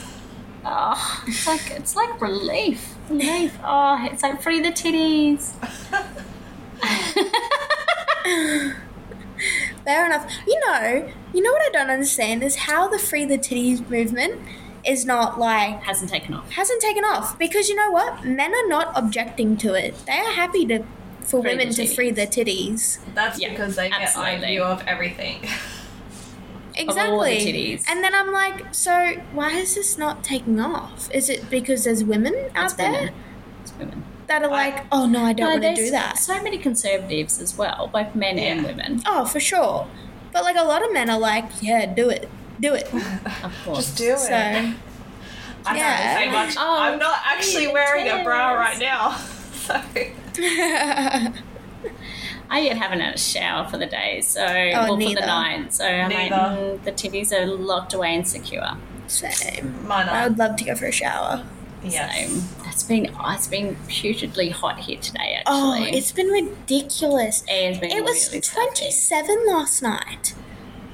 Oh, 0.67 1.23
it's 1.27 1.45
like 1.45 1.69
it's 1.69 1.95
like 1.95 2.19
relief, 2.19 2.95
relief. 3.07 3.55
Oh, 3.63 4.03
it's 4.11 4.23
like 4.23 4.41
free 4.41 4.61
the 4.61 4.69
titties. 4.71 5.53
Fair 9.86 10.06
enough. 10.06 10.30
You 10.48 10.60
know, 10.67 11.12
you 11.34 11.41
know 11.41 11.52
what 11.52 11.62
I 11.62 11.69
don't 11.71 11.89
understand 11.91 12.43
is 12.43 12.56
how 12.56 12.88
the 12.88 13.00
free 13.00 13.24
the 13.26 13.38
titties 13.38 13.88
movement 13.89 14.41
is 14.86 15.06
not 15.06 15.39
like 15.39 15.82
Hasn't 15.84 16.10
taken 16.12 16.34
off. 16.34 16.52
hasn't 16.52 16.82
taken 16.82 17.04
off 17.04 17.38
because 17.39 17.69
you 17.69 17.76
know 17.76 17.91
what? 17.91 18.24
Men 18.26 18.54
are 18.54 18.67
not 18.67 18.91
objecting 18.95 19.58
to 19.58 19.74
it. 19.74 19.95
They 20.06 20.13
are 20.13 20.32
happy 20.34 20.65
to 20.67 20.84
for 21.21 21.41
Free 21.41 21.52
women 21.52 21.71
to 21.74 21.88
free 21.88 22.12
titties. 22.12 22.15
their 22.15 22.28
titties. 22.28 23.00
That's 23.15 23.39
Yeah, 23.39 23.50
because 23.50 23.76
they 23.76 23.89
get 23.89 24.00
eye 24.00 24.04
absolutely. 24.04 24.48
view 24.48 24.63
of 24.63 24.84
everything. 24.88 25.48
Exactly. 26.78 27.12
all 27.13 27.24
the 27.24 27.38
titties. 27.38 27.86
And 27.89 28.04
then 28.04 28.13
I'm 28.13 28.32
like, 28.34 28.74
so 28.76 29.13
why 29.34 29.52
is 29.52 29.76
this 29.76 29.98
not 29.98 30.24
taking 30.24 30.60
off? 30.60 31.10
Is 31.13 31.30
it 31.30 31.50
because 31.50 31.86
there's 31.86 32.04
women 32.04 32.36
out 32.54 32.65
It's 32.65 32.74
there 32.74 32.91
women. 32.91 33.13
It's 33.63 33.74
women. 33.80 34.04
That 34.27 34.43
are 34.43 34.49
like, 34.49 34.85
oh 34.91 35.05
no, 35.05 35.23
I 35.23 35.33
don't 35.33 35.47
No, 35.47 35.51
want 35.67 35.75
to 35.77 35.83
do 35.85 35.91
that? 35.91 36.17
So 36.17 36.41
many 36.41 36.57
conservatives 36.57 37.39
as 37.39 37.55
well, 37.57 37.89
both 37.93 38.15
men 38.15 38.38
and 38.39 38.63
women. 38.65 39.01
Oh, 39.05 39.25
for 39.25 39.39
sure. 39.39 39.88
But 40.31 40.43
like 40.43 40.55
a 40.57 40.63
lot 40.63 40.83
of 40.83 40.91
men 40.93 41.09
are 41.09 41.19
like, 41.19 41.45
yeah, 41.61 41.85
do 41.85 42.09
it, 42.09 42.27
do 42.59 42.73
it. 42.73 42.88
Of 43.43 43.53
course. 43.63 43.77
Just 43.85 43.97
do 43.97 44.13
it. 44.13 44.17
So 44.19 44.33
I 44.33 45.75
Yeah. 45.77 45.97
can't 45.97 46.19
say 46.19 46.31
much. 46.31 46.55
Oh, 46.57 46.77
I'm 46.79 46.99
not 46.99 47.19
actually 47.25 47.65
yeah, 47.65 47.73
wearing 47.73 48.07
a 48.09 48.23
bra 48.23 48.53
right 48.53 48.79
now. 48.79 49.17
So 49.65 49.73
I 52.49 52.59
yet 52.59 52.77
haven't 52.77 52.99
had 52.99 53.15
a 53.15 53.17
shower 53.17 53.67
for 53.67 53.77
the 53.77 53.88
day, 53.88 54.21
so 54.21 54.45
Oh, 54.45 54.83
or 54.83 54.88
for 54.89 54.97
neither. 54.97 55.21
the 55.21 55.25
night. 55.27 55.73
So 55.73 55.85
I'm 55.88 56.11
like, 56.11 56.31
mm, 56.31 56.83
the 56.83 56.91
titties 56.91 57.31
are 57.31 57.45
locked 57.47 57.93
away 57.95 58.13
and 58.15 58.27
secure. 58.27 58.67
same. 59.07 59.88
mine 59.88 60.07
I 60.09 60.27
would 60.27 60.38
love 60.38 60.55
to 60.57 60.63
go 60.63 60.75
for 60.75 60.85
a 60.85 60.91
shower. 60.91 61.43
Yes. 61.83 62.29
So 62.29 62.64
it's 62.75 62.83
been 62.83 63.05
it's 63.27 63.47
been 63.47 63.75
putridly 63.88 64.51
hot 64.51 64.77
here 64.79 64.99
today. 64.99 65.38
Actually, 65.39 65.45
Oh, 65.47 65.97
it's 65.97 66.11
been 66.11 66.27
ridiculous. 66.27 67.41
it 67.47 67.71
has 67.71 67.79
been 67.79 67.89
It 67.89 68.03
was 68.03 68.27
really 68.29 68.41
stuffy. 68.41 68.67
27 68.67 69.45
last 69.47 69.81
night. 69.81 70.35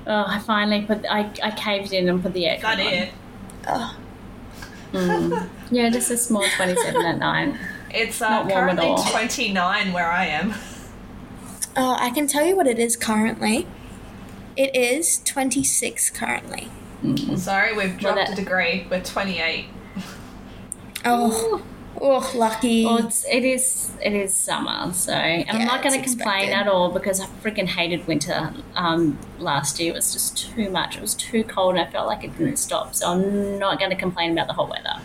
Oh, 0.05 0.23
I 0.27 0.37
finally 0.37 0.83
put 0.83 1.03
I, 1.09 1.31
I 1.41 1.49
caved 1.51 1.91
in 1.91 2.07
and 2.07 2.21
put 2.21 2.33
the 2.33 2.43
aircon 2.43 2.61
That 2.61 2.79
on. 2.79 2.93
it. 2.93 3.09
Oh, 3.67 3.97
Mm. 4.93 5.47
Yeah, 5.71 5.89
just 5.89 6.11
a 6.11 6.17
small 6.17 6.43
twenty-seven 6.57 7.01
at 7.05 7.17
nine. 7.17 7.57
It's 7.91 8.21
uh, 8.21 8.29
Not 8.29 8.47
warm 8.47 8.69
at 8.69 8.77
currently 8.77 9.09
29 9.11 9.93
where 9.93 10.11
I 10.11 10.25
am. 10.25 10.53
oh, 11.77 11.95
I 11.97 12.09
can 12.09 12.27
tell 12.27 12.45
you 12.45 12.57
what 12.57 12.67
it 12.67 12.77
is 12.77 12.97
currently. 12.97 13.65
It 14.57 14.75
is 14.75 15.19
26 15.23 16.09
currently. 16.09 16.67
Sorry, 17.37 17.73
we've 17.73 17.97
dropped 17.97 18.17
that- 18.17 18.33
a 18.33 18.35
degree. 18.35 18.85
We're 18.91 19.01
28. 19.01 19.67
Oh, 21.03 21.63
oh, 21.99 22.31
lucky. 22.35 22.85
Well, 22.85 23.05
it's, 23.07 23.25
it 23.25 23.43
is 23.43 23.91
it 24.03 24.13
is 24.13 24.33
summer, 24.33 24.93
so 24.93 25.13
and 25.13 25.49
I'm 25.57 25.65
not 25.67 25.81
going 25.83 25.99
to 25.99 26.05
complain 26.07 26.43
expected. 26.43 26.53
at 26.53 26.67
all 26.67 26.91
because 26.91 27.19
I 27.19 27.25
freaking 27.43 27.67
hated 27.67 28.05
winter. 28.07 28.53
Um, 28.75 29.17
last 29.39 29.79
year 29.79 29.91
it 29.91 29.95
was 29.95 30.13
just 30.13 30.37
too 30.37 30.69
much. 30.69 30.95
It 30.95 31.01
was 31.01 31.13
too 31.15 31.43
cold, 31.43 31.75
and 31.75 31.87
I 31.87 31.89
felt 31.91 32.07
like 32.07 32.23
it 32.23 32.37
didn't 32.37 32.57
stop. 32.57 32.93
So 32.95 33.07
I'm 33.11 33.57
not 33.59 33.79
going 33.79 33.91
to 33.91 33.97
complain 33.97 34.31
about 34.33 34.47
the 34.47 34.53
hot 34.53 34.69
weather. 34.69 35.01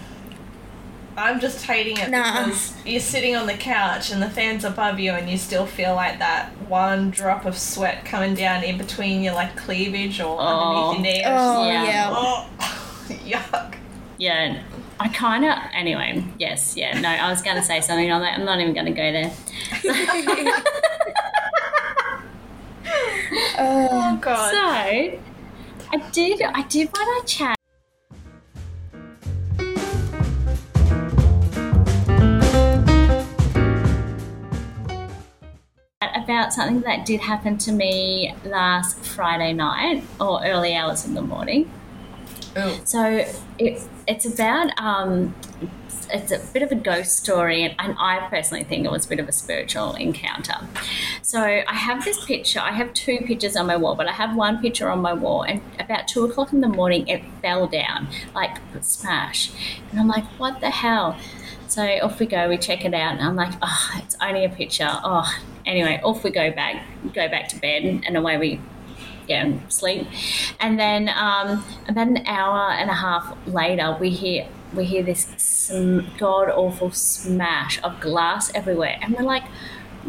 I'm 1.19 1.41
just 1.41 1.65
hating 1.65 1.97
it 1.97 2.11
Nah. 2.11 2.45
because 2.45 2.75
you're 2.85 3.01
sitting 3.01 3.35
on 3.37 3.47
the 3.47 3.55
couch 3.55 4.11
and 4.13 4.21
the 4.21 4.29
fan's 4.29 4.65
above 4.65 5.01
you 5.01 5.13
and 5.13 5.31
you 5.31 5.39
still 5.39 5.65
feel 5.65 5.95
like 5.95 6.19
that 6.19 6.51
one 6.69 7.09
drop 7.11 7.47
of 7.47 7.57
sweat 7.57 8.05
coming 8.05 8.35
down 8.35 8.63
in 8.63 8.77
between 8.77 9.23
your 9.23 9.33
like 9.33 9.57
cleavage 9.57 10.21
or 10.21 10.37
Oh. 10.39 10.91
underneath 10.91 11.15
your 11.15 11.15
knee. 11.15 11.23
oh, 11.25 11.67
Yeah. 11.71 11.85
yeah. 11.85 12.09
Oh, 12.15 12.49
yuck. 13.09 13.77
Yeah, 14.19 14.63
I 14.99 15.09
kind 15.09 15.45
of 15.45 15.59
anyway. 15.75 16.25
Yes, 16.39 16.77
yeah. 16.77 16.99
No, 17.01 17.09
I 17.09 17.31
was 17.31 17.43
going 17.43 17.57
to 17.57 17.63
say 17.63 17.81
something 17.81 18.11
on 18.11 18.23
that. 18.23 18.39
I'm 18.39 18.47
not 18.47 18.61
even 18.61 18.73
going 18.73 18.87
to 18.87 18.93
go 18.93 19.13
there. 19.13 19.33
Oh, 23.59 23.89
Oh 24.13 24.19
god. 24.21 24.51
So, 24.51 24.59
I 24.59 26.11
did. 26.13 26.41
I 26.43 26.63
did 26.63 26.89
want 26.93 27.27
to 27.27 27.35
chat. 27.35 27.57
About 36.25 36.53
something 36.53 36.81
that 36.81 37.07
did 37.07 37.21
happen 37.21 37.57
to 37.59 37.73
me 37.73 38.35
last 38.45 38.99
Friday 39.05 39.53
night 39.53 40.03
or 40.19 40.45
early 40.45 40.75
hours 40.75 41.05
in 41.05 41.15
the 41.15 41.23
morning. 41.23 41.71
Ooh. 42.59 42.81
So 42.85 43.25
it, 43.59 43.83
it's 44.07 44.25
about 44.25 44.71
um, 44.79 45.35
it's 46.11 46.31
a 46.31 46.39
bit 46.53 46.63
of 46.63 46.71
a 46.71 46.77
ghost 46.77 47.17
story, 47.17 47.65
and, 47.65 47.75
and 47.79 47.97
I 47.99 48.27
personally 48.29 48.65
think 48.65 48.85
it 48.85 48.91
was 48.91 49.07
a 49.07 49.09
bit 49.09 49.19
of 49.19 49.29
a 49.29 49.33
spiritual 49.33 49.95
encounter. 49.95 50.55
So 51.23 51.41
I 51.43 51.75
have 51.75 52.05
this 52.05 52.25
picture. 52.25 52.61
I 52.61 52.71
have 52.73 52.95
two 52.95 53.19
pictures 53.19 53.57
on 53.57 53.67
my 53.67 53.77
wall, 53.77 53.95
but 53.95 54.07
I 54.07 54.13
have 54.13 54.37
one 54.37 54.61
picture 54.61 54.89
on 54.89 55.01
my 55.01 55.13
wall, 55.13 55.43
and 55.43 55.61
about 55.79 56.09
two 56.09 56.25
o'clock 56.25 56.53
in 56.53 56.61
the 56.61 56.69
morning, 56.69 57.09
it 57.09 57.23
fell 57.43 57.67
down 57.67 58.09
like 58.35 58.57
smash, 58.81 59.51
and 59.91 60.01
I'm 60.01 60.09
like, 60.09 60.25
what 60.39 60.61
the 60.61 60.71
hell? 60.71 61.19
So 61.69 61.83
off 61.83 62.21
we 62.21 62.27
go. 62.27 62.49
We 62.49 62.59
check 62.59 62.85
it 62.85 62.95
out, 62.95 63.15
and 63.15 63.23
I'm 63.23 63.35
like, 63.35 63.53
oh, 63.61 63.91
it's 63.97 64.17
only 64.23 64.45
a 64.45 64.49
picture. 64.49 64.89
Oh, 64.89 65.29
anyway, 65.67 66.01
off 66.05 66.23
we 66.23 66.31
go 66.31 66.53
back, 66.53 66.87
go 67.13 67.29
back 67.29 67.49
to 67.49 67.59
bed, 67.59 67.83
and 67.85 68.17
away 68.17 68.39
we 68.39 68.61
yeah, 69.29 69.53
sleep. 69.69 70.07
And 70.61 70.79
then 70.79 71.09
um, 71.09 71.65
about 71.89 72.09
an 72.09 72.27
hour 72.27 72.71
and 72.73 72.91
a 72.91 72.95
half 72.95 73.37
later, 73.47 73.97
we 73.99 74.11
hear 74.11 74.49
we 74.75 74.85
hear 74.85 75.03
this 75.03 75.27
sm- 75.37 76.01
god 76.19 76.51
awful 76.51 76.91
smash 76.91 77.81
of 77.83 78.01
glass 78.01 78.53
everywhere, 78.55 78.99
and 79.03 79.15
we're 79.15 79.25
like, 79.25 79.45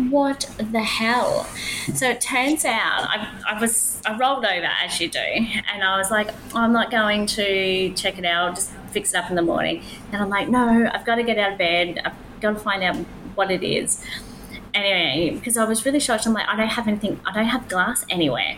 "What 0.10 0.50
the 0.58 0.84
hell?" 0.84 1.46
So 1.94 2.10
it 2.10 2.22
turns 2.22 2.66
out 2.66 3.08
I, 3.10 3.42
I 3.48 3.60
was 3.60 4.02
I 4.06 4.18
rolled 4.18 4.46
over 4.46 4.70
as 4.84 5.00
you 5.00 5.10
do, 5.10 5.20
and 5.20 5.84
I 5.84 5.98
was 5.98 6.12
like, 6.12 6.30
"I'm 6.54 6.74
not 6.74 6.92
going 6.92 7.26
to 7.28 7.94
check 7.94 8.18
it 8.18 8.26
out. 8.26 8.50
I'll 8.50 8.56
just 8.56 8.72
fix 8.92 9.14
it 9.14 9.18
up 9.18 9.30
in 9.30 9.36
the 9.36 9.42
morning." 9.42 9.84
And 10.12 10.22
I'm 10.22 10.30
like, 10.30 10.50
"No, 10.50 10.90
I've 10.94 11.06
got 11.06 11.16
to 11.16 11.24
get 11.24 11.38
out 11.38 11.54
of 11.54 11.58
bed. 11.58 12.00
I've 12.06 12.42
got 12.42 12.52
to 12.52 12.60
find 12.60 12.84
out 12.84 12.96
what 13.36 13.52
it 13.52 13.64
is." 13.64 14.04
Anyway, 14.74 15.32
because 15.34 15.58
I 15.58 15.64
was 15.64 15.86
really 15.86 16.00
shocked, 16.00 16.28
I'm 16.28 16.34
like, 16.34 16.48
I 16.48 16.56
don't 16.56 16.68
have 16.68 16.88
anything. 16.88 17.20
I 17.26 17.34
don't 17.34 17.46
have 17.46 17.68
glass 17.68 18.06
anywhere. 18.12 18.58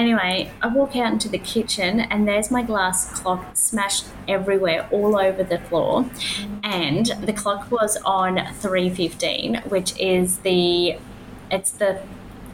Anyway, 0.00 0.50
I 0.62 0.68
walk 0.68 0.96
out 0.96 1.12
into 1.12 1.28
the 1.28 1.36
kitchen 1.38 2.00
and 2.00 2.26
there's 2.26 2.50
my 2.50 2.62
glass 2.62 3.20
clock 3.20 3.54
smashed 3.54 4.06
everywhere, 4.26 4.88
all 4.90 5.18
over 5.18 5.44
the 5.44 5.58
floor. 5.58 6.08
And 6.64 7.04
the 7.20 7.34
clock 7.34 7.70
was 7.70 7.98
on 7.98 8.36
3.15, 8.36 9.66
which 9.66 9.92
is 10.00 10.38
the, 10.38 10.96
it's 11.50 11.72
the 11.72 12.00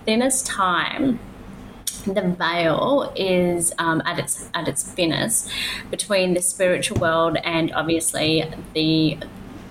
thinnest 0.05 0.45
time 0.47 1.21
the 2.05 2.23
veil 2.23 3.13
is 3.15 3.73
um, 3.79 4.03
at 4.05 4.19
its 4.19 4.49
at 4.55 4.69
its 4.69 4.83
thinnest 4.85 5.51
between 5.91 6.35
the 6.35 6.43
spiritual 6.43 7.01
world 7.01 7.37
and 7.43 7.73
obviously 7.73 8.45
the 8.75 9.19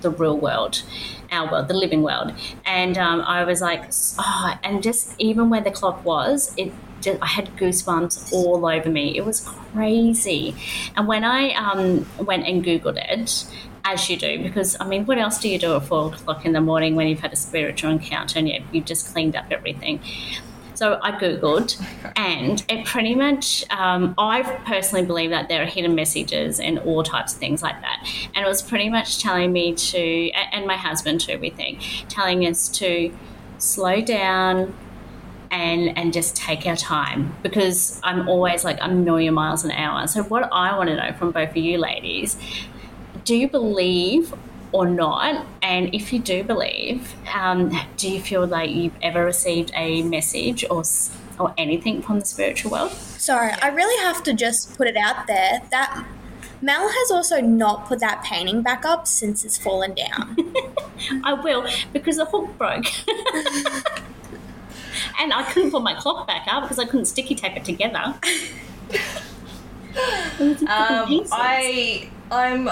the 0.02 0.10
real 0.10 0.36
world, 0.38 0.82
our 1.32 1.50
world, 1.50 1.68
the 1.68 1.74
living 1.74 2.02
world. 2.02 2.32
And 2.64 2.96
um, 2.98 3.20
I 3.20 3.44
was 3.44 3.60
like, 3.60 3.84
oh, 4.18 4.54
and 4.62 4.82
just 4.82 5.14
even 5.18 5.50
where 5.50 5.60
the 5.60 5.70
clock 5.70 6.04
was, 6.04 6.54
it 6.56 6.72
just, 7.00 7.22
I 7.22 7.26
had 7.26 7.56
goosebumps 7.56 8.32
all 8.32 8.66
over 8.66 8.88
me. 8.88 9.16
It 9.16 9.24
was 9.24 9.40
crazy. 9.40 10.54
And 10.96 11.06
when 11.06 11.24
I 11.24 11.52
um, 11.52 12.06
went 12.18 12.46
and 12.46 12.64
googled 12.64 12.96
it. 12.96 13.46
As 13.88 14.10
you 14.10 14.16
do, 14.16 14.42
because 14.42 14.76
I 14.80 14.84
mean, 14.84 15.06
what 15.06 15.16
else 15.16 15.38
do 15.38 15.48
you 15.48 15.60
do 15.60 15.76
at 15.76 15.84
four 15.86 16.12
o'clock 16.12 16.44
in 16.44 16.52
the 16.54 16.60
morning 16.60 16.96
when 16.96 17.06
you've 17.06 17.20
had 17.20 17.32
a 17.32 17.36
spiritual 17.36 17.92
encounter 17.92 18.40
and 18.40 18.48
you- 18.48 18.64
you've 18.72 18.84
just 18.84 19.12
cleaned 19.12 19.36
up 19.36 19.44
everything? 19.48 20.00
So 20.76 21.00
I 21.02 21.12
googled, 21.12 21.82
and 22.16 22.62
it 22.68 22.84
pretty 22.84 23.14
much. 23.14 23.64
Um, 23.70 24.14
I 24.18 24.42
personally 24.66 25.06
believe 25.06 25.30
that 25.30 25.48
there 25.48 25.62
are 25.62 25.66
hidden 25.66 25.94
messages 25.94 26.60
and 26.60 26.78
all 26.80 27.02
types 27.02 27.32
of 27.32 27.40
things 27.40 27.62
like 27.62 27.80
that, 27.80 28.06
and 28.34 28.44
it 28.44 28.48
was 28.48 28.60
pretty 28.60 28.90
much 28.90 29.22
telling 29.22 29.52
me 29.52 29.74
to, 29.74 30.30
and 30.52 30.66
my 30.66 30.76
husband 30.76 31.22
too. 31.22 31.38
We 31.38 31.48
think 31.48 31.80
telling 32.10 32.46
us 32.46 32.68
to 32.80 33.10
slow 33.56 34.02
down 34.02 34.74
and 35.50 35.96
and 35.96 36.12
just 36.12 36.36
take 36.36 36.66
our 36.66 36.76
time 36.76 37.34
because 37.42 37.98
I'm 38.04 38.28
always 38.28 38.62
like 38.62 38.78
a 38.82 38.88
million 38.88 39.32
miles 39.32 39.64
an 39.64 39.70
hour. 39.70 40.06
So 40.06 40.24
what 40.24 40.48
I 40.52 40.76
want 40.76 40.90
to 40.90 40.96
know 40.96 41.12
from 41.14 41.30
both 41.30 41.50
of 41.50 41.56
you 41.56 41.78
ladies, 41.78 42.36
do 43.24 43.34
you 43.34 43.48
believe 43.48 44.34
or 44.76 44.86
not? 44.86 45.46
And 45.62 45.94
if 45.94 46.12
you 46.12 46.18
do 46.18 46.44
believe, 46.44 47.14
um, 47.34 47.72
do 47.96 48.10
you 48.10 48.20
feel 48.20 48.46
like 48.46 48.70
you've 48.70 48.96
ever 49.00 49.24
received 49.24 49.72
a 49.74 50.02
message 50.02 50.64
or 50.70 50.82
or 51.38 51.54
anything 51.58 52.00
from 52.02 52.20
the 52.20 52.26
spiritual 52.26 52.70
world? 52.70 52.92
sorry. 52.92 53.52
I 53.62 53.68
really 53.68 54.02
have 54.04 54.22
to 54.24 54.32
just 54.32 54.76
put 54.76 54.86
it 54.86 54.96
out 54.96 55.26
there 55.26 55.60
that 55.70 56.06
Mel 56.62 56.88
has 56.88 57.10
also 57.10 57.40
not 57.40 57.86
put 57.86 58.00
that 58.00 58.22
painting 58.22 58.62
back 58.62 58.84
up 58.84 59.06
since 59.06 59.44
it's 59.44 59.58
fallen 59.58 59.94
down. 59.94 60.36
I 61.24 61.32
will 61.34 61.66
because 61.92 62.16
the 62.18 62.26
hook 62.26 62.56
broke. 62.58 62.86
and 65.20 65.32
I 65.32 65.42
couldn't 65.50 65.70
put 65.70 65.82
my 65.82 65.94
clock 65.94 66.26
back 66.26 66.46
up 66.48 66.64
because 66.64 66.78
I 66.78 66.84
couldn't 66.84 67.06
sticky 67.06 67.34
tape 67.34 67.56
it 67.56 67.64
together. 67.64 68.14
It 70.38 70.40
was 70.40 70.60
in 70.60 70.68
fucking 70.68 71.20
Um. 71.20 71.26
I 71.32 72.10
I'm 72.30 72.68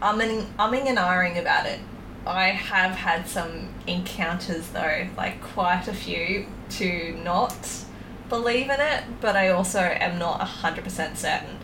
umming, 0.00 0.46
umming 0.58 0.86
and 0.86 0.98
ahhing 0.98 1.40
about 1.40 1.66
it. 1.66 1.80
I 2.26 2.48
have 2.48 2.92
had 2.92 3.26
some 3.26 3.68
encounters 3.86 4.68
though, 4.68 5.08
like 5.16 5.42
quite 5.42 5.88
a 5.88 5.94
few. 5.94 6.46
to 6.70 7.18
not 7.24 7.84
believe 8.28 8.70
in 8.70 8.80
it, 8.80 9.02
but 9.20 9.34
I 9.36 9.48
also 9.48 9.80
am 9.80 10.18
not 10.18 10.40
100% 10.40 11.16
certain. 11.16 11.58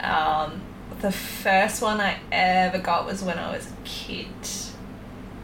Um, 0.00 0.62
the 1.00 1.12
first 1.12 1.82
one 1.82 2.00
I 2.00 2.18
ever 2.32 2.78
got 2.78 3.06
was 3.06 3.22
when 3.22 3.38
I 3.38 3.54
was 3.54 3.66
a 3.66 3.76
kid. 3.84 4.28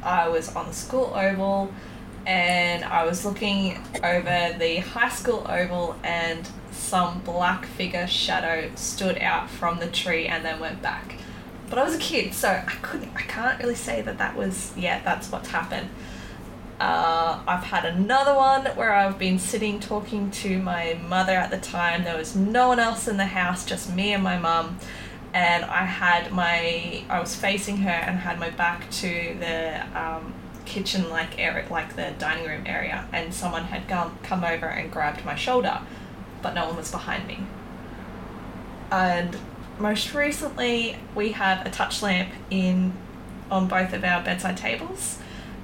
I 0.03 0.29
was 0.29 0.57
on 0.57 0.67
the 0.67 0.73
school 0.73 1.13
oval 1.15 1.73
and 2.27 2.85
I 2.85 3.05
was 3.05 3.25
looking 3.25 3.79
over 4.03 4.57
the 4.59 4.79
high 4.79 5.11
school 5.11 5.47
oval 5.49 5.97
and 6.03 6.49
some 6.71 7.21
black 7.21 7.67
figure 7.67 8.07
shadow 8.07 8.71
stood 8.75 9.19
out 9.19 9.51
from 9.51 9.79
the 9.79 9.89
tree 9.89 10.27
and 10.27 10.45
then 10.45 10.59
went 10.59 10.81
back. 10.81 11.17
But 11.73 11.79
I 11.79 11.85
was 11.85 11.95
a 11.95 11.99
kid, 11.99 12.35
so 12.35 12.51
I 12.51 12.71
couldn't, 12.83 13.17
I 13.17 13.23
can't 13.23 13.59
really 13.59 13.77
say 13.77 14.03
that 14.03 14.19
that 14.19 14.37
was, 14.37 14.75
yeah, 14.77 15.01
that's 15.03 15.33
what's 15.33 15.49
happened. 15.49 15.89
Uh, 16.79 17.41
I've 17.47 17.65
had 17.65 17.87
another 17.87 18.35
one 18.35 18.67
where 18.77 18.93
I've 18.93 19.19
been 19.19 19.39
sitting 19.39 19.81
talking 19.81 20.31
to 20.33 20.59
my 20.59 21.01
mother 21.09 21.33
at 21.33 21.51
the 21.51 21.57
time. 21.57 22.05
There 22.05 22.19
was 22.19 22.37
no 22.37 22.69
one 22.69 22.79
else 22.79 23.09
in 23.09 23.17
the 23.17 23.25
house, 23.25 23.65
just 23.65 23.95
me 23.95 24.13
and 24.13 24.23
my 24.23 24.39
mum. 24.39 24.81
And 25.33 25.65
I 25.65 25.87
had 25.87 26.31
my, 26.31 27.05
I 27.09 27.19
was 27.19 27.35
facing 27.35 27.79
her 27.79 27.89
and 27.89 28.19
had 28.19 28.39
my 28.39 28.51
back 28.51 28.91
to 28.91 29.35
the 29.41 29.83
um, 29.99 30.35
kitchen 30.67 31.09
like 31.09 31.39
area, 31.39 31.67
like 31.71 31.97
the 31.97 32.13
dining 32.19 32.47
room 32.47 32.65
area. 32.67 33.09
And 33.15 33.33
someone 33.33 33.65
had 33.65 33.89
come, 33.89 34.19
come 34.23 34.45
over 34.45 34.67
and 34.67 34.93
grabbed 34.93 35.25
my 35.25 35.37
shoulder, 35.37 35.81
but 36.43 36.53
no 36.53 36.67
one 36.67 36.77
was 36.77 36.91
behind 36.91 37.27
me. 37.27 37.47
And 38.91 39.39
most 39.83 40.15
recently, 40.15 40.97
we 41.15 41.33
have 41.33 41.67
a 41.67 41.71
touch 41.71 42.01
lamp 42.03 42.31
in 42.51 42.93
on 43.51 43.69
both 43.69 43.93
of 43.93 44.03
our 44.05 44.23
bedside 44.23 44.57
tables 44.57 45.19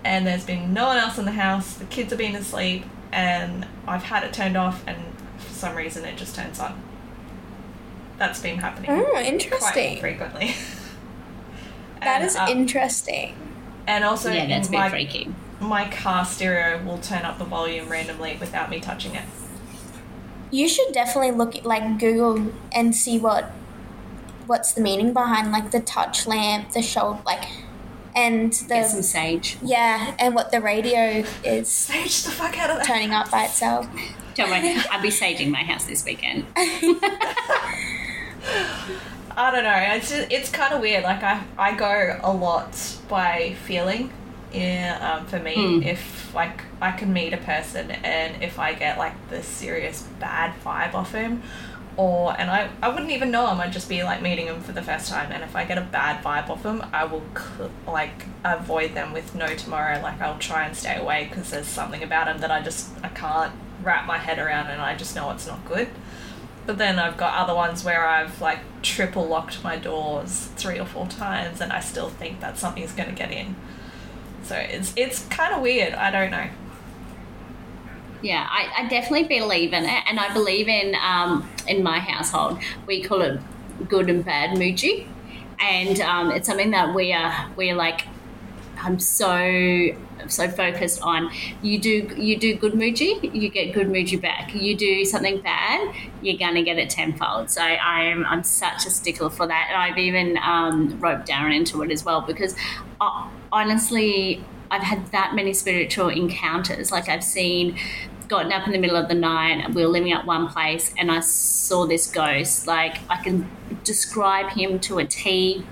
and 0.04 0.26
there's 0.26 0.44
been 0.44 0.72
no 0.72 0.87
one 0.87 0.96
else 0.96 1.18
in 1.18 1.24
the 1.24 1.33
house. 1.33 1.74
The 1.74 1.85
kids 1.87 2.11
have 2.11 2.18
been 2.18 2.35
asleep, 2.37 2.85
and 3.12 3.66
I've 3.87 4.04
had 4.04 4.24
it 4.24 4.33
turned 4.33 4.57
off, 4.57 4.83
and 4.87 4.98
for 5.38 5.52
some 5.52 5.76
reason 5.76 6.04
it 6.04 6.16
just 6.16 6.35
turns 6.35 6.61
on. 6.61 6.81
That's 8.16 8.40
been 8.40 8.59
happening. 8.59 8.90
Oh, 8.90 9.04
Quite 9.11 9.26
interesting. 9.26 10.00
frequently. 10.00 10.54
That 12.00 12.20
And, 12.20 12.24
is 12.24 12.37
uh, 12.37 12.46
interesting. 12.48 13.35
And 13.88 14.04
also, 14.04 14.31
yeah, 14.31 14.46
that's 14.46 14.68
a 14.68 14.70
bit 14.70 14.78
my, 14.78 14.88
freaky. 14.88 15.35
my 15.59 15.90
car 15.90 16.24
stereo 16.24 16.81
will 16.85 16.98
turn 16.98 17.22
up 17.22 17.38
the 17.38 17.44
volume 17.44 17.88
randomly 17.88 18.37
without 18.38 18.70
me 18.70 18.78
touching 18.78 19.16
it. 19.16 19.24
You 20.52 20.68
should 20.68 20.92
definitely 20.92 21.33
look 21.33 21.57
at 21.57 21.66
like 21.66 21.98
Google 21.98 22.52
and 22.70 22.94
see 22.94 23.18
what 23.18 23.50
what's 24.48 24.72
the 24.72 24.80
meaning 24.80 25.12
behind 25.12 25.52
like 25.52 25.70
the 25.70 25.80
touch 25.80 26.26
lamp, 26.26 26.72
the 26.72 26.82
shoulder, 26.82 27.20
like, 27.24 27.44
and 28.16 28.52
the 28.52 28.74
Get 28.74 28.90
some 28.90 29.02
sage. 29.02 29.56
yeah, 29.62 30.14
and 30.18 30.34
what 30.34 30.50
the 30.50 30.61
radio 30.61 31.24
is 31.44 31.68
Sage 31.68 32.22
the 32.24 32.30
fuck 32.30 32.58
out 32.58 32.70
of 32.70 32.78
that. 32.78 32.87
turning 32.87 33.12
up 33.12 33.30
by 33.30 33.44
itself. 33.44 33.87
Don't 34.34 34.50
worry, 34.50 34.74
I'll 34.90 35.00
be 35.02 35.08
saging 35.11 35.50
my 35.50 35.62
house 35.62 35.84
this 35.84 36.04
weekend. 36.04 36.46
I 39.37 39.50
don't 39.52 39.62
know. 39.64 39.76
It's 39.96 40.11
just, 40.11 40.32
it's 40.32 40.50
kind 40.50 40.74
of 40.74 40.80
weird. 40.80 41.04
Like 41.04 41.22
I 41.22 41.42
I 41.56 41.72
go 41.76 42.18
a 42.22 42.32
lot 42.32 42.76
by 43.08 43.54
feeling. 43.64 44.12
Yeah, 44.52 45.18
um, 45.20 45.26
for 45.26 45.38
me, 45.38 45.54
Hmm. 45.54 45.82
if 45.82 46.34
like 46.34 46.62
I 46.80 46.90
can 46.92 47.12
meet 47.12 47.32
a 47.34 47.37
person 47.38 47.90
and 47.90 48.42
if 48.42 48.58
I 48.58 48.72
get 48.74 48.96
like 48.98 49.12
the 49.28 49.42
serious 49.42 50.02
bad 50.18 50.54
vibe 50.64 50.94
off 50.94 51.12
him, 51.12 51.42
or 51.98 52.34
and 52.40 52.48
I 52.48 52.70
I 52.80 52.88
wouldn't 52.88 53.11
even 53.11 53.30
know 53.30 53.50
him. 53.50 53.61
I'd 53.61 53.72
just 53.72 53.88
be 53.88 54.02
like 54.04 54.22
meeting 54.22 54.46
him 54.46 54.61
for 54.61 54.72
the 54.72 54.80
first 54.80 55.11
time. 55.11 55.32
And 55.32 55.42
if 55.42 55.54
I 55.54 55.64
get 55.64 55.76
a 55.76 55.82
bad 55.82 56.24
vibe 56.24 56.48
off 56.48 56.62
him, 56.62 56.82
I 56.92 57.04
will 57.04 57.24
like 57.87 58.24
avoid 58.44 58.94
them 58.94 59.12
with 59.12 59.34
no 59.34 59.48
tomorrow. 59.54 60.00
Like 60.00 60.20
I'll 60.22 60.38
try 60.38 60.64
and 60.64 60.74
stay 60.74 60.96
away 60.96 61.26
because 61.28 61.50
there's 61.50 61.66
something 61.66 62.02
about 62.02 62.28
him 62.28 62.38
that 62.38 62.50
I 62.50 62.62
just 62.62 62.90
I 63.02 63.08
can't 63.08 63.52
wrap 63.82 64.06
my 64.06 64.18
head 64.18 64.38
around, 64.38 64.68
and 64.68 64.80
I 64.80 64.94
just 64.94 65.14
know 65.14 65.30
it's 65.32 65.46
not 65.46 65.66
good. 65.66 65.88
But 66.66 66.78
then 66.78 66.98
I've 66.98 67.16
got 67.16 67.34
other 67.34 67.54
ones 67.54 67.82
where 67.82 68.06
I've 68.06 68.40
like 68.40 68.61
triple 68.82 69.26
locked 69.26 69.64
my 69.64 69.76
doors 69.76 70.50
three 70.56 70.78
or 70.78 70.84
four 70.84 71.06
times 71.06 71.62
and 71.62 71.72
I 71.72 71.80
still 71.80 72.11
think 72.11 72.40
that 72.40 72.58
something's 72.58 72.92
going 72.92 73.08
to 73.08 73.14
get 73.14 73.32
in. 73.32 73.56
So 74.42 74.54
it's 74.54 74.92
it's 74.94 75.24
kind 75.28 75.54
of 75.54 75.62
weird. 75.62 75.94
I 75.94 76.11
don't 76.11 76.30
know. 76.30 76.48
Yeah, 78.20 78.46
I, 78.50 78.85
I 78.85 78.88
definitely 78.88 79.28
believe 79.28 79.72
in 79.72 79.85
it, 79.85 80.02
and 80.09 80.18
I 80.18 80.33
believe 80.33 80.68
in 80.68 80.96
um, 80.96 81.48
in 81.68 81.83
my 81.83 82.00
household 82.00 82.59
we 82.87 83.02
call 83.02 83.20
it 83.22 83.40
good 83.88 84.11
and 84.11 84.24
bad 84.24 84.59
muji, 84.59 85.07
and 85.61 86.00
um, 86.00 86.33
it's 86.33 86.48
something 86.48 86.72
that 86.72 86.94
we 86.94 87.12
are 87.12 87.48
we 87.57 87.70
are 87.70 87.76
like 87.76 88.02
I'm 88.81 88.98
so 88.98 89.90
so 90.26 90.48
focused 90.48 91.00
on. 91.02 91.31
You 91.62 91.78
do 91.78 92.11
you 92.16 92.37
do 92.37 92.54
good 92.57 92.72
muji, 92.72 93.33
you 93.35 93.48
get 93.48 93.72
good 93.72 93.88
muji 93.88 94.20
back. 94.20 94.54
You 94.54 94.76
do 94.76 95.04
something 95.04 95.40
bad, 95.40 95.94
you're 96.22 96.38
gonna 96.38 96.62
get 96.62 96.78
it 96.78 96.90
tenfold. 96.90 97.50
So 97.50 97.62
I'm 97.62 98.24
I'm 98.26 98.42
such 98.42 98.87
a 98.87 98.90
stickler 98.90 99.31
for 99.31 99.46
that, 99.46 99.66
and 99.68 99.76
I've 99.76 99.98
even 99.98 100.38
um, 100.38 100.98
roped 101.00 101.28
Darren 101.28 101.54
into 101.54 101.83
it 101.83 101.90
as 101.90 102.04
well 102.04 102.20
because 102.20 102.57
uh, 103.00 103.28
honestly, 103.52 104.44
I've 104.70 104.83
had 104.83 105.11
that 105.12 105.35
many 105.35 105.52
spiritual 105.52 106.09
encounters. 106.09 106.90
Like 106.90 107.09
I've 107.09 107.24
seen. 107.24 107.78
Gotten 108.28 108.52
up 108.52 108.66
in 108.66 108.74
the 108.74 108.78
middle 108.78 108.98
of 108.98 109.09
the 109.09 109.14
night, 109.14 109.72
we 109.72 109.81
were 109.81 109.88
living 109.88 110.12
at 110.12 110.26
one 110.26 110.48
place, 110.48 110.92
and 110.98 111.11
I 111.11 111.20
saw 111.20 111.87
this 111.87 112.07
ghost. 112.07 112.66
Like 112.66 112.98
I 113.09 113.22
can 113.22 113.50
describe 113.85 114.50
him 114.50 114.78
to 114.81 114.98
a 114.98 115.07
T. 115.07 115.64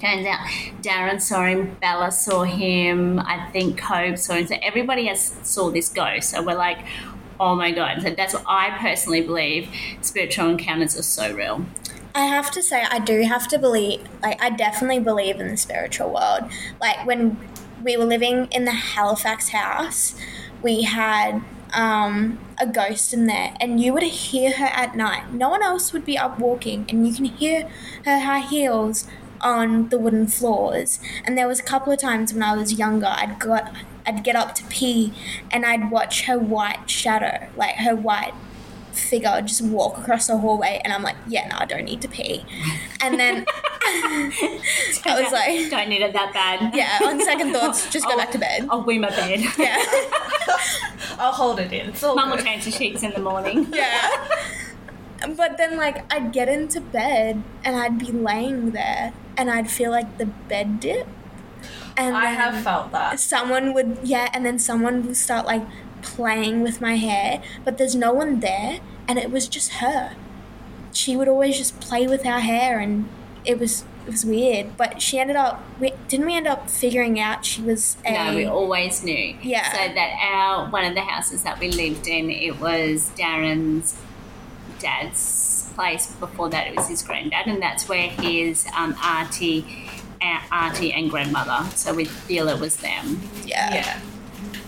Turns 0.00 0.26
out 0.26 0.40
Darren 0.80 1.20
saw 1.20 1.44
him, 1.44 1.76
Bella 1.82 2.10
saw 2.10 2.44
him, 2.44 3.18
I 3.18 3.46
think 3.50 3.78
Cobe 3.78 4.18
saw 4.18 4.36
him. 4.36 4.46
So 4.46 4.56
everybody 4.62 5.04
has 5.08 5.36
saw 5.42 5.70
this 5.70 5.90
ghost. 5.90 6.30
So 6.30 6.42
we're 6.42 6.54
like, 6.54 6.78
oh 7.38 7.54
my 7.54 7.72
god. 7.72 8.00
So 8.00 8.08
that's 8.08 8.32
what 8.32 8.44
I 8.46 8.70
personally 8.78 9.20
believe. 9.20 9.68
Spiritual 10.00 10.48
encounters 10.48 10.98
are 10.98 11.02
so 11.02 11.34
real. 11.34 11.66
I 12.14 12.24
have 12.24 12.50
to 12.52 12.62
say, 12.62 12.84
I 12.90 13.00
do 13.00 13.22
have 13.22 13.48
to 13.48 13.58
believe, 13.58 14.02
like, 14.22 14.40
I 14.42 14.50
definitely 14.50 15.00
believe 15.00 15.40
in 15.40 15.48
the 15.48 15.56
spiritual 15.56 16.12
world. 16.12 16.50
Like, 16.80 17.06
when 17.06 17.38
we 17.82 17.96
were 17.96 18.04
living 18.04 18.48
in 18.50 18.64
the 18.64 18.72
Halifax 18.72 19.48
house, 19.48 20.14
we 20.62 20.82
had 20.82 21.42
um, 21.72 22.38
a 22.58 22.66
ghost 22.66 23.12
in 23.12 23.26
there, 23.26 23.54
and 23.60 23.80
you 23.80 23.92
would 23.92 24.02
hear 24.02 24.52
her 24.52 24.66
at 24.66 24.96
night. 24.96 25.32
No 25.32 25.48
one 25.48 25.62
else 25.62 25.92
would 25.92 26.04
be 26.04 26.18
up 26.18 26.38
walking, 26.38 26.86
and 26.88 27.06
you 27.06 27.14
can 27.14 27.24
hear 27.24 27.68
her 28.04 28.20
high 28.20 28.40
heels 28.40 29.06
on 29.40 29.88
the 29.88 29.98
wooden 29.98 30.26
floors. 30.26 31.00
And 31.24 31.36
there 31.36 31.48
was 31.48 31.58
a 31.60 31.64
couple 31.64 31.92
of 31.92 31.98
times 31.98 32.32
when 32.32 32.42
I 32.42 32.56
was 32.56 32.74
younger, 32.74 33.08
I'd 33.08 33.38
got. 33.38 33.74
I'd 34.04 34.24
get 34.24 34.34
up 34.34 34.56
to 34.56 34.64
pee 34.64 35.12
and 35.52 35.64
I'd 35.64 35.92
watch 35.92 36.24
her 36.24 36.36
white 36.36 36.90
shadow, 36.90 37.46
like 37.54 37.76
her 37.76 37.94
white 37.94 38.34
figure 38.90 39.40
just 39.42 39.62
walk 39.62 39.96
across 39.96 40.26
the 40.26 40.38
hallway 40.38 40.80
and 40.82 40.92
I'm 40.92 41.04
like, 41.04 41.14
yeah, 41.28 41.46
no, 41.46 41.56
I 41.58 41.66
don't 41.66 41.84
need 41.84 42.02
to 42.02 42.08
pee. 42.08 42.44
And 43.00 43.18
then 43.18 43.46
I 45.04 45.20
was 45.22 45.32
like, 45.32 45.70
don't 45.70 45.88
need 45.88 46.02
it 46.02 46.12
that 46.12 46.32
bad. 46.32 46.74
yeah, 46.74 46.98
on 47.04 47.20
second 47.22 47.52
thoughts, 47.56 47.90
just 47.90 48.04
go 48.06 48.12
I'll- 48.12 48.18
back 48.18 48.30
to 48.32 48.38
bed. 48.38 48.66
I'll 48.70 48.82
wee 48.82 48.98
my 48.98 49.10
bed. 49.10 49.40
Yeah. 49.58 49.82
I'll 51.18 51.32
hold 51.32 51.58
it 51.60 51.72
in. 51.72 51.92
Mum 52.00 52.30
will 52.30 52.38
change 52.38 52.64
the 52.64 52.70
sheets 52.70 53.02
in 53.02 53.12
the 53.12 53.20
morning. 53.20 53.66
yeah. 53.72 54.10
But 55.36 55.56
then, 55.56 55.76
like, 55.76 56.12
I'd 56.12 56.32
get 56.32 56.48
into 56.48 56.80
bed 56.80 57.42
and 57.64 57.76
I'd 57.76 57.98
be 57.98 58.10
laying 58.10 58.72
there 58.72 59.12
and 59.36 59.50
I'd 59.50 59.70
feel 59.70 59.90
like 59.90 60.18
the 60.18 60.26
bed 60.26 60.80
dip. 60.80 61.06
And 61.96 62.16
I 62.16 62.26
have 62.26 62.62
felt 62.64 62.90
that. 62.92 63.20
someone 63.20 63.72
would, 63.74 63.98
yeah, 64.02 64.28
and 64.34 64.44
then 64.44 64.58
someone 64.58 65.06
would 65.06 65.16
start, 65.16 65.46
like, 65.46 65.62
playing 66.02 66.62
with 66.62 66.80
my 66.80 66.96
hair, 66.96 67.40
but 67.64 67.78
there's 67.78 67.94
no 67.94 68.12
one 68.12 68.40
there 68.40 68.80
and 69.06 69.18
it 69.18 69.30
was 69.30 69.46
just 69.46 69.74
her. 69.74 70.16
She 70.92 71.16
would 71.16 71.28
always 71.28 71.56
just 71.56 71.80
play 71.80 72.06
with 72.08 72.26
our 72.26 72.40
hair 72.40 72.80
and 72.80 73.08
it 73.44 73.58
was. 73.58 73.84
It 74.04 74.10
was 74.10 74.24
weird, 74.26 74.76
but 74.76 75.00
she 75.00 75.20
ended 75.20 75.36
up. 75.36 75.62
We, 75.78 75.92
didn't 76.08 76.26
we 76.26 76.34
end 76.34 76.48
up 76.48 76.68
figuring 76.68 77.20
out 77.20 77.44
she 77.46 77.62
was 77.62 77.96
a? 78.04 78.12
No, 78.12 78.34
we 78.34 78.44
always 78.46 79.04
knew. 79.04 79.36
Yeah. 79.40 79.70
So 79.70 79.78
that 79.94 80.18
our 80.20 80.68
one 80.70 80.84
of 80.84 80.94
the 80.94 81.02
houses 81.02 81.44
that 81.44 81.60
we 81.60 81.70
lived 81.70 82.08
in, 82.08 82.28
it 82.28 82.58
was 82.60 83.10
Darren's 83.16 83.96
dad's 84.80 85.70
place. 85.74 86.06
Before 86.16 86.48
that, 86.50 86.66
it 86.66 86.76
was 86.76 86.88
his 86.88 87.02
granddad, 87.02 87.46
and 87.46 87.62
that's 87.62 87.88
where 87.88 88.08
his 88.08 88.66
um, 88.76 88.94
auntie, 89.02 89.88
uh, 90.20 90.40
auntie 90.50 90.92
and 90.92 91.08
grandmother. 91.10 91.68
So 91.76 91.94
we 91.94 92.04
feel 92.04 92.48
it 92.48 92.58
was 92.60 92.76
them. 92.78 93.20
yeah. 93.44 93.72
Yeah. 93.74 94.00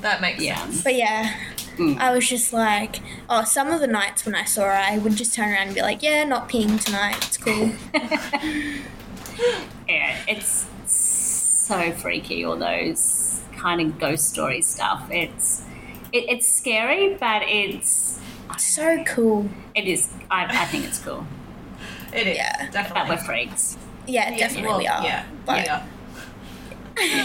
That 0.00 0.20
makes 0.20 0.42
Yeah. 0.42 0.56
sense. 0.58 0.82
But 0.84 0.94
yeah, 0.96 1.34
Mm. 1.76 1.98
I 1.98 2.12
was 2.12 2.28
just 2.28 2.52
like, 2.52 3.00
oh, 3.28 3.44
some 3.44 3.68
of 3.68 3.80
the 3.80 3.86
nights 3.86 4.24
when 4.24 4.34
I 4.34 4.44
saw 4.44 4.62
her, 4.64 4.70
I 4.72 4.98
would 4.98 5.16
just 5.16 5.34
turn 5.34 5.50
around 5.52 5.66
and 5.66 5.74
be 5.74 5.82
like, 5.82 6.02
yeah, 6.02 6.24
not 6.24 6.48
peeing 6.48 6.82
tonight. 6.82 7.16
It's 7.26 7.36
cool. 7.36 7.72
Yeah, 9.88 10.16
it's 10.28 10.66
so 10.86 11.92
freaky. 11.92 12.44
All 12.44 12.56
those 12.56 13.42
kind 13.56 13.80
of 13.80 13.98
ghost 13.98 14.28
story 14.28 14.62
stuff. 14.62 15.08
It's 15.10 15.62
it, 16.12 16.24
it's 16.28 16.48
scary, 16.48 17.14
but 17.14 17.42
it's 17.42 18.20
so 18.58 19.02
cool. 19.04 19.48
it 19.74 19.86
is. 19.86 20.08
I, 20.30 20.44
I 20.44 20.64
think 20.66 20.84
it's 20.84 20.98
cool. 20.98 21.26
It 22.12 22.28
is. 22.28 22.36
Yeah. 22.36 22.56
But 22.70 23.08
we're 23.08 23.16
Definitely. 23.16 23.16
freaks. 23.26 23.76
Yeah, 24.06 24.30
Yeah, 24.30 24.36
definitely 24.38 24.68
well, 24.68 24.78
we 24.78 24.86
are. 24.86 25.02
Yeah. 25.02 25.26
But 25.44 25.64
yeah. 25.66 25.86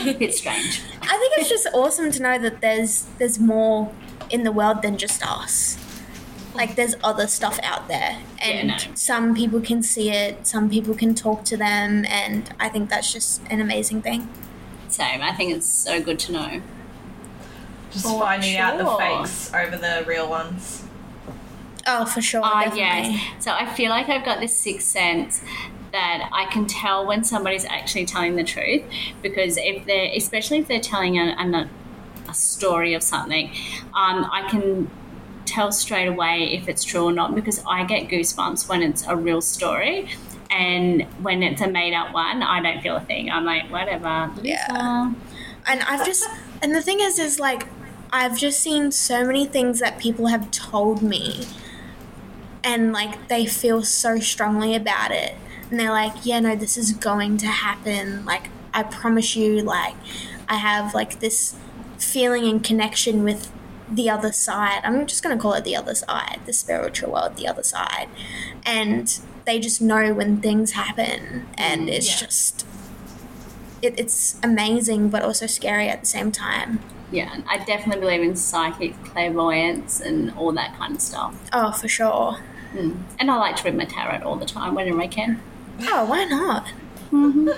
A 0.10 0.14
bit 0.16 0.34
strange. 0.34 0.82
I 1.04 1.18
think 1.18 1.34
it's 1.38 1.50
just 1.50 1.68
awesome 1.76 2.12
to 2.12 2.22
know 2.24 2.40
that 2.40 2.60
there's 2.62 3.04
there's 3.20 3.38
more 3.38 3.92
in 4.30 4.44
the 4.44 4.52
world 4.52 4.82
than 4.82 4.98
just 4.98 5.26
us. 5.26 5.78
Like 6.56 6.76
there's 6.76 6.96
other 7.04 7.28
stuff 7.28 7.60
out 7.64 7.88
there, 7.88 8.18
and 8.42 8.70
no. 8.70 8.78
some 8.96 9.36
people 9.36 9.62
can 9.62 9.84
see 9.84 10.10
it, 10.10 10.46
some 10.46 10.70
people 10.70 10.94
can 10.96 11.16
talk 11.16 11.46
to 11.46 11.58
them, 11.58 12.06
and 12.10 12.54
I 12.60 12.70
think 12.70 12.90
that's 12.90 13.14
just 13.14 13.42
an 13.50 13.62
amazing 13.62 14.02
thing. 14.02 14.28
Same. 14.88 15.22
I 15.22 15.32
think 15.34 15.56
it's 15.56 15.68
so 15.68 16.02
good 16.02 16.20
to 16.20 16.32
know. 16.32 16.62
Just 17.92 18.06
For 18.06 18.20
finding 18.20 18.58
out 18.58 18.78
the 18.78 18.86
sure. 18.86 18.98
fakes 19.00 19.54
over 19.54 19.78
the 19.78 20.04
real 20.08 20.30
ones. 20.30 20.84
Oh, 21.88 22.06
for 22.06 22.22
sure. 22.22 22.42
Ah, 22.44 22.66
Definitely. 22.66 22.80
yes. 23.14 23.44
So 23.44 23.52
I 23.52 23.66
feel 23.74 23.90
like 23.90 24.10
I've 24.10 24.26
got 24.26 24.40
this 24.40 24.56
sixth 24.58 24.88
sense 24.88 25.42
that 25.92 26.30
I 26.32 26.46
can 26.52 26.68
tell 26.68 27.06
when 27.06 27.24
somebody's 27.24 27.66
actually 27.66 28.06
telling 28.06 28.36
the 28.36 28.44
truth 28.44 28.84
because 29.24 29.58
if 29.58 29.86
they're, 29.86 30.12
especially 30.16 30.60
if 30.60 30.68
they're 30.68 30.80
telling 30.80 31.18
a, 31.18 31.32
a, 31.32 31.70
a 32.30 32.34
story 32.34 32.94
of 32.94 33.04
something, 33.04 33.50
um, 33.94 34.30
I 34.32 34.48
can 34.50 34.90
tell 35.46 35.72
straight 35.72 36.08
away 36.08 36.54
if 36.54 36.68
it's 36.68 36.84
true 36.84 37.06
or 37.06 37.12
not 37.12 37.34
because 37.34 37.64
I 37.68 37.84
get 37.84 38.08
goosebumps 38.08 38.70
when 38.70 38.84
it's 38.84 39.06
a 39.08 39.16
real 39.16 39.42
story. 39.42 40.10
And 40.52 41.04
when 41.22 41.44
it's 41.44 41.62
a 41.62 41.68
made 41.68 41.94
up 41.94 42.14
one, 42.14 42.42
I 42.42 42.62
don't 42.62 42.82
feel 42.82 42.96
a 42.96 43.02
thing. 43.02 43.30
I'm 43.30 43.46
like, 43.46 43.70
whatever. 43.72 44.32
Yeah. 44.42 45.14
and 45.68 45.82
I've 45.84 46.06
just 46.06 46.28
and 46.62 46.74
the 46.74 46.82
thing 46.82 47.00
is 47.00 47.20
is 47.20 47.40
like 47.40 47.68
I've 48.12 48.38
just 48.38 48.60
seen 48.60 48.92
so 48.92 49.24
many 49.24 49.46
things 49.46 49.80
that 49.80 50.00
people 50.00 50.28
have 50.28 50.50
told 50.52 51.02
me 51.02 51.46
and 52.64 52.92
like 52.92 53.28
they 53.28 53.46
feel 53.46 53.84
so 53.84 54.20
strongly 54.20 54.76
about 54.76 55.12
it 55.12 55.36
and 55.70 55.80
they're 55.80 55.92
like 55.92 56.14
yeah 56.24 56.40
no 56.40 56.56
this 56.56 56.78
is 56.78 56.92
going 56.92 57.38
to 57.38 57.48
happen 57.48 58.26
like 58.26 58.50
I 58.74 58.84
promise 58.84 59.36
you 59.36 59.62
like 59.62 59.96
I 60.48 60.56
have 60.56 60.94
like 60.94 61.20
this 61.20 61.56
feeling 62.00 62.46
and 62.46 62.64
connection 62.64 63.24
with 63.24 63.52
the 63.92 64.10
other 64.10 64.32
side 64.32 64.82
I'm 64.84 65.06
just 65.08 65.24
going 65.24 65.36
to 65.36 65.42
call 65.42 65.54
it 65.54 65.64
the 65.64 65.76
other 65.76 65.96
side 65.96 66.40
the 66.46 66.54
spiritual 66.54 67.12
world 67.12 67.36
the 67.38 67.48
other 67.48 67.64
side 67.64 68.08
and 68.66 69.20
they 69.46 69.60
just 69.60 69.82
know 69.82 70.14
when 70.14 70.42
things 70.42 70.72
happen 70.74 71.48
and 71.58 71.90
it's 71.90 72.08
Yeah. 72.10 72.28
just 72.28 72.66
it, 73.82 73.98
it's 74.00 74.38
amazing 74.44 75.10
but 75.10 75.24
also 75.24 75.48
scary 75.48 75.88
at 75.90 76.02
the 76.02 76.06
same 76.06 76.32
time. 76.32 76.80
Yeah, 77.12 77.38
I 77.50 77.58
definitely 77.64 78.02
believe 78.02 78.22
in 78.22 78.36
psychic 78.36 78.94
clairvoyance 79.06 80.00
and 80.02 80.32
all 80.36 80.52
that 80.52 80.78
kind 80.78 80.94
of 80.96 81.02
stuff. 81.02 81.34
Oh, 81.54 81.72
for 81.72 81.88
sure. 81.88 82.38
Mm. 82.74 82.98
And 83.20 83.32
I 83.32 83.38
like 83.38 83.56
to 83.56 83.64
read 83.64 83.76
my 83.76 83.86
tarot 83.86 84.22
all 84.24 84.36
the 84.36 84.46
time 84.46 84.76
whenever 84.76 85.02
I 85.02 85.08
can. 85.08 85.42
Oh, 85.84 86.06
why 86.06 86.26
not? 86.26 86.68
Mm-hmm. 87.12 87.50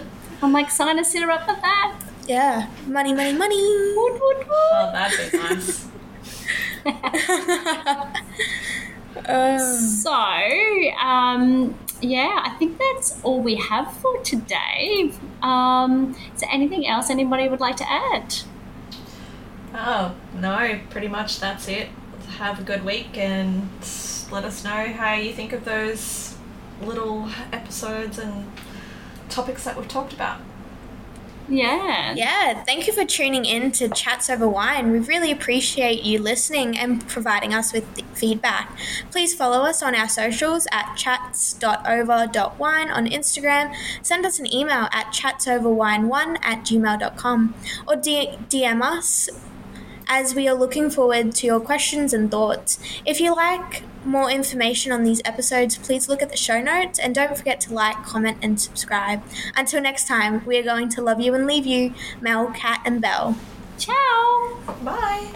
I'm 0.42 0.54
like, 0.54 0.72
sign 0.72 0.98
a 1.00 1.04
sitter 1.04 1.30
up 1.30 1.42
for 1.42 1.56
that. 1.60 1.96
Yeah, 2.28 2.70
money, 2.88 3.14
money, 3.14 3.34
money. 3.34 3.94
Woot, 3.96 4.14
woot, 4.14 4.38
woot. 4.38 4.48
Oh, 4.50 4.92
that'd 4.94 5.32
be 5.32 5.38
nice. 5.38 5.88
Uh, 9.26 9.58
So, 9.60 10.14
um, 10.14 11.78
yeah, 12.02 12.42
I 12.46 12.56
think 12.58 12.80
that's 12.80 13.22
all 13.24 13.42
we 13.42 13.56
have 13.56 13.92
for 13.98 14.18
today. 14.24 15.12
Um, 15.42 16.16
is 16.34 16.42
there 16.42 16.50
anything 16.52 16.88
else 16.88 17.10
anybody 17.10 17.48
would 17.50 17.60
like 17.60 17.76
to 17.78 17.92
add? 17.92 18.34
oh, 19.74 20.16
no, 20.34 20.80
pretty 20.90 21.08
much 21.08 21.40
that's 21.40 21.68
it. 21.68 21.90
Have 22.38 22.60
a 22.60 22.64
good 22.64 22.84
week 22.86 23.18
and 23.18 23.70
let 24.32 24.44
us 24.46 24.64
know 24.64 24.88
how 24.94 25.14
you 25.14 25.34
think 25.34 25.54
of 25.54 25.66
those 25.66 26.36
little 26.82 27.30
episodes 27.52 28.18
and 28.18 28.52
topics 29.30 29.64
that 29.66 29.78
we've 29.78 29.88
talked 29.88 30.14
about. 30.14 30.40
Yeah. 31.52 32.14
yeah, 32.16 32.64
thank 32.64 32.88
you 32.88 32.94
for 32.94 33.04
tuning 33.04 33.44
in 33.44 33.74
to 33.74 33.90
Chats 33.90 34.30
Over 34.30 34.48
Wine. 34.48 34.92
We 34.92 35.00
really 35.00 35.32
appreciate 35.32 36.04
you 36.04 36.20
listening 36.20 36.78
and 36.78 37.06
providing 37.10 37.54
us 37.54 37.74
with 37.74 37.86
feedback. 38.16 38.78
Please 39.12 39.34
follow 39.34 39.64
us 39.64 39.84
on 39.84 39.94
our 39.94 40.08
socials 40.08 40.66
at 40.72 40.96
chats.over.wine 40.96 42.90
on 42.90 43.06
Instagram. 43.08 43.76
Send 44.02 44.26
us 44.26 44.40
an 44.40 44.52
email 44.54 44.88
at 44.94 45.08
chatsoverwine1 45.08 46.38
at 46.42 46.60
gmail.com 46.64 47.54
or 47.86 47.96
DM 47.96 48.82
us 48.82 49.30
as 50.14 50.36
we 50.36 50.46
are 50.46 50.54
looking 50.54 50.90
forward 50.90 51.34
to 51.34 51.48
your 51.48 51.62
questions 51.62 52.14
and 52.14 52.30
thoughts. 52.30 52.78
If 53.06 53.22
you 53.22 53.34
like 53.34 53.84
more 54.04 54.30
information 54.30 54.92
on 54.92 55.06
these 55.06 55.22
episodes, 55.24 55.78
please 55.78 56.10
look 56.10 56.22
at 56.22 56.30
the 56.30 56.36
show 56.36 56.62
notes 56.62 57.00
and 57.00 57.16
don't 57.16 57.38
forget 57.38 57.62
to 57.62 57.74
like, 57.74 57.96
comment, 58.04 58.38
and 58.42 58.60
subscribe. 58.60 59.24
Until 59.56 59.82
next 59.82 60.10
time, 60.10 60.46
we 60.46 60.58
are 60.58 60.64
going 60.64 60.90
to 60.90 61.02
love 61.02 61.22
you 61.22 61.34
and 61.34 61.48
leave 61.48 61.66
you, 61.66 61.94
Mel, 62.20 62.52
Cat, 62.52 62.82
and 62.84 63.02
Belle. 63.02 63.38
Ciao. 63.78 64.60
Bye. 64.84 65.32